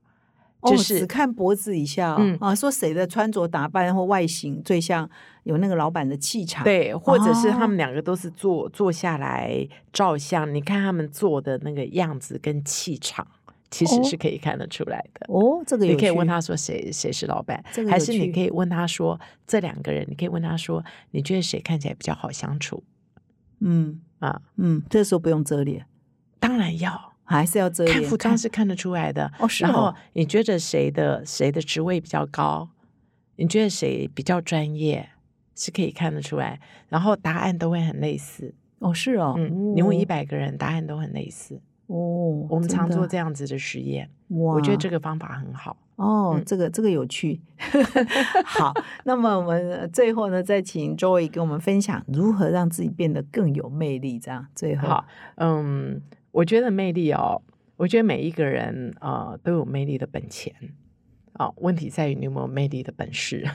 [0.60, 5.08] 哦，就是、只看脖子以下、哦嗯啊，说谁的穿着打扮或外形最像
[5.44, 13.24] 有那个老板的气场。，对，或者是他哦们两个都是坐坐下来照相，你看他们坐的那个样子跟气场，
[13.72, 15.26] 其实哦是可以看得出来的。
[15.32, 22.84] 哦，这个有你可以问，他说谁谁是老板，这个还是你可以问他说这两个人，你可以问他说你觉得谁看起来比较好相处
[23.58, 24.40] 嗯啊？
[24.56, 25.86] 嗯，这时候不用遮脸，
[26.38, 28.00] 当然要还是要遮脸。
[28.00, 29.32] 看服装是看得出来的。
[29.40, 32.68] 哦，是然后哦，你觉得谁的谁的职位比较高？
[33.36, 35.08] 你觉得谁比较专业？
[35.54, 36.58] 是可以看得出来，
[36.88, 38.54] 然后答案都会很类似。
[38.78, 41.60] 哦是哦，嗯，你问一哦百个人，答案都很类似。
[41.92, 45.76] 哦，我们常做这样，子的实验，哇，我觉得这个方法很好。
[45.96, 47.38] 哦，嗯这个这个有趣。
[48.46, 48.72] 好，
[49.04, 54.18] 那么我们最后呢，再请 Joy 跟我们分享如何让自己变得更有魅力。
[54.18, 55.04] 这样，最后好，
[55.36, 57.42] 嗯，我觉得魅力哦，
[57.76, 60.54] 我觉得每一个人呃都有魅力的本钱
[61.34, 63.46] 啊、问题在于你有没有魅力的本事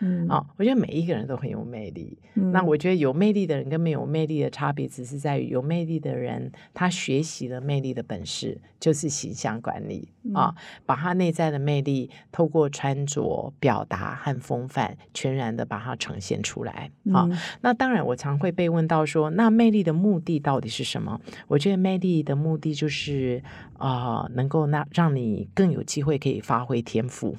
[0.00, 17.26] 嗯啊、我觉得每一个人都很有魅力，嗯那我觉得有魅力的人跟没有魅力的差别，只是在于有魅力的人，他学习了魅力的本事，就是形象管理啊，把他内在的魅力透过穿着、表达和风范，全然的把它呈现出来啊。
[17.30, 21.20] 嗯那当然，我常会被问到说，那魅力的目的到底是什么？
[21.46, 23.42] 我觉得魅力的目的就是
[23.78, 27.36] 啊、呃能够那让你更有机会可以发挥天赋。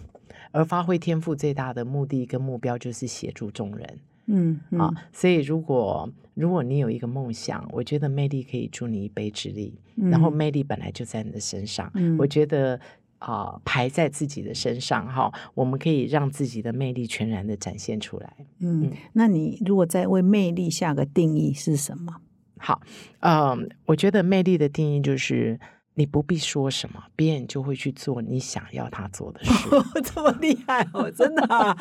[0.56, 4.00] 而发挥天赋最大的目的跟目标就是协助众人。
[4.28, 9.78] 嗯嗯啊，所以如果如果你有一个梦想，我觉得魅力可以助你一臂之力。
[9.96, 12.80] 然后嗯魅力本来就在你的身上，嗯我觉得
[13.20, 18.34] 啊、排在自己的身上哈，我们可以让自己的魅力全然的展现出来。
[18.60, 22.22] 嗯嗯，那你如果再为魅力下个定义是什么？
[22.58, 22.82] 好，
[23.20, 25.60] 嗯，我觉得魅力的定义就是。
[25.96, 29.52] 你不必说什么，别人就会去做你想要他做的事。
[30.04, 31.76] 这么厉害哦，真的、啊，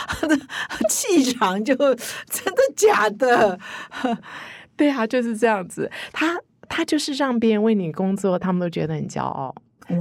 [0.88, 3.58] 气场就真的假的？
[4.76, 5.90] 对啊，就是这样子。
[6.12, 9.54] 他他就是让别人为你工作，他们都觉得很骄傲。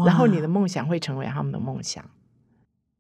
[0.06, 2.04] 然后你的梦想会成为他们的梦想。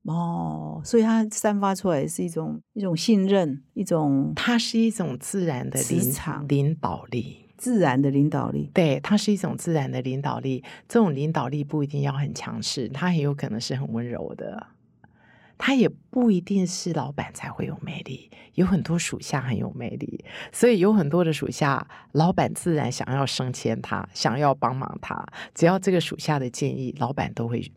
[0.04, 7.49] 哦，所以它散发出来是一种一种信任，一种它是一种自然的领磁场领导力。
[7.60, 8.72] 自然的领导力。
[8.74, 10.64] 对，它是一种自然的领导力。
[10.88, 14.66] 这种领导力不一定要很强势，它很有可能是很温柔的。
[15.62, 25.22] 他也不一定是老板才会有魅力，有很多属下很有魅力，所以有很多的属下，老板自然想要升迁他，想要帮忙他，
[25.54, 27.70] 只要这个属下的建议，老板都会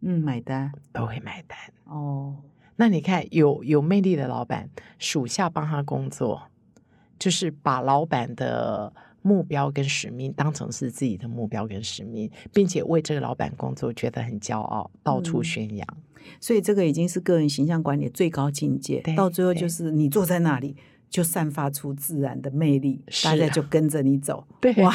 [0.00, 1.58] 嗯，买单都会买单。
[1.84, 2.34] 哦，
[2.76, 6.44] 那你看，有有魅力的老板，属下帮他工作，
[7.18, 8.92] 就是把老板的
[9.22, 15.86] 目标跟使命当成是自己的目标跟使命，并且为这个老板工作，觉得很骄傲，到处嗯宣扬。
[16.40, 19.00] 所以这个已经是个人形象管理的最高境界。
[19.16, 20.76] 到最后就是你坐在那里，
[21.08, 24.44] 就散发出自然的魅力，是大家就跟着你走。
[24.60, 24.92] 对，哇，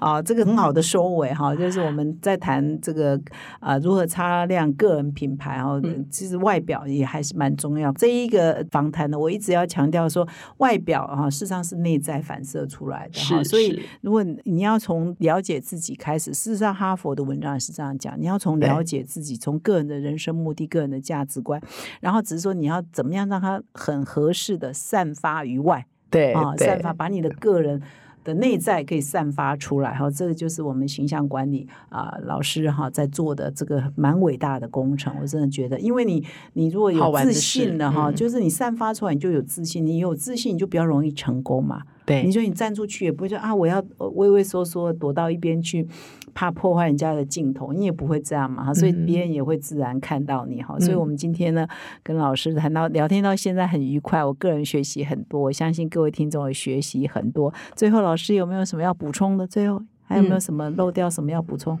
[0.00, 3.20] 啊，这个很好的收尾哈，就是我们在谈这个
[3.60, 6.06] 啊、如何擦亮个人品牌哈，嗯。
[6.10, 7.92] 其实外表也还是蛮重要。
[7.92, 10.26] 这一个访谈呢，我一直要强调说，
[10.58, 21.60] 外表啊，事实上是内在反射出来的哈，所以如果你要从了解自己开始，事实上哈佛的文章也是这样讲，你要从了解自己，从个人的人生目的、个人的价值观，
[22.00, 25.84] 然后只是说你要怎么样让它很合适的散发于外。
[26.10, 27.82] 对啊，对散发把你的个人
[28.24, 35.14] 的内在可以散发出来哈，这个就是我们形象管理啊、老师哈在做的这个蛮伟大的工程。
[35.20, 36.24] 我真的觉得，因为你
[36.54, 41.82] 你如果有自信的是信了哈，嗯就是你散发出来你就有自信，你有自信你就比较容易成功嘛。
[42.08, 45.86] 对你说你站出去也不会说啊，我要呃畏畏缩缩躲到一边去，
[46.32, 50.78] 怕破坏人家的镜头，你也不会这样嘛哈，所以嗯别人也会自然看到你哈。
[50.80, 51.68] 所以我嗯们今天呢，
[52.02, 57.52] 跟老师谈到聊天到现在很愉快，我个人学习很多，我相信各位听众也学习很多。
[57.76, 59.46] 最后，老师有没有什么要补充的？
[59.46, 61.78] 最后还有没有嗯什么漏掉什么要补充？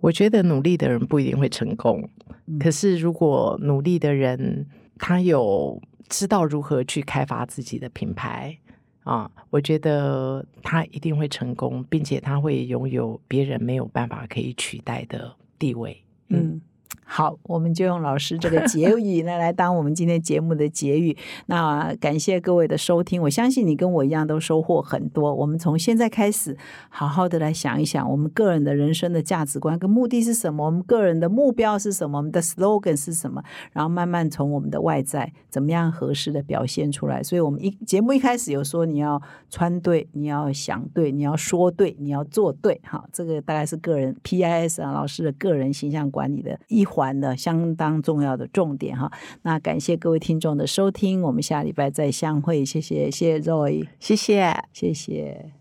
[0.00, 2.08] 我觉得努力的人不一定会成功，
[2.46, 4.64] 嗯可是如果努力的人
[4.98, 8.58] 他有知道如何去开发自己的品牌
[9.04, 16.02] 啊，我觉得他一定会成功，并且他会拥有别人没有办法可以取代的地位。
[16.28, 16.60] 嗯，
[17.10, 21.16] 好，我们就用老师这个结语呢来当我们今天节目的结语。
[21.46, 25.34] 那感谢各位的收听，我相信你跟我一样都收获很多。
[25.34, 26.54] 我们从现在开始，
[26.90, 33.42] 好好的来想一想，我们个人的人生的价值观跟目的是什么，我们个人的目标是什么，我们的 slogan 是什么，
[33.72, 37.22] 然后慢慢从我们的外在怎么样合适的表现出来。
[37.22, 49.10] 所以，我们一节目一开始有说你要穿对，你要想对，你要说对，你要做对，哈，这个大概是个人 PIS 啊老师的个人形象管理的一玩的相当重要的重点哈，
[49.42, 54.52] 那感谢各位听众的收听，我们下礼拜再相会，谢谢谢谢 Roy，谢谢。
[54.72, 55.52] 谢谢。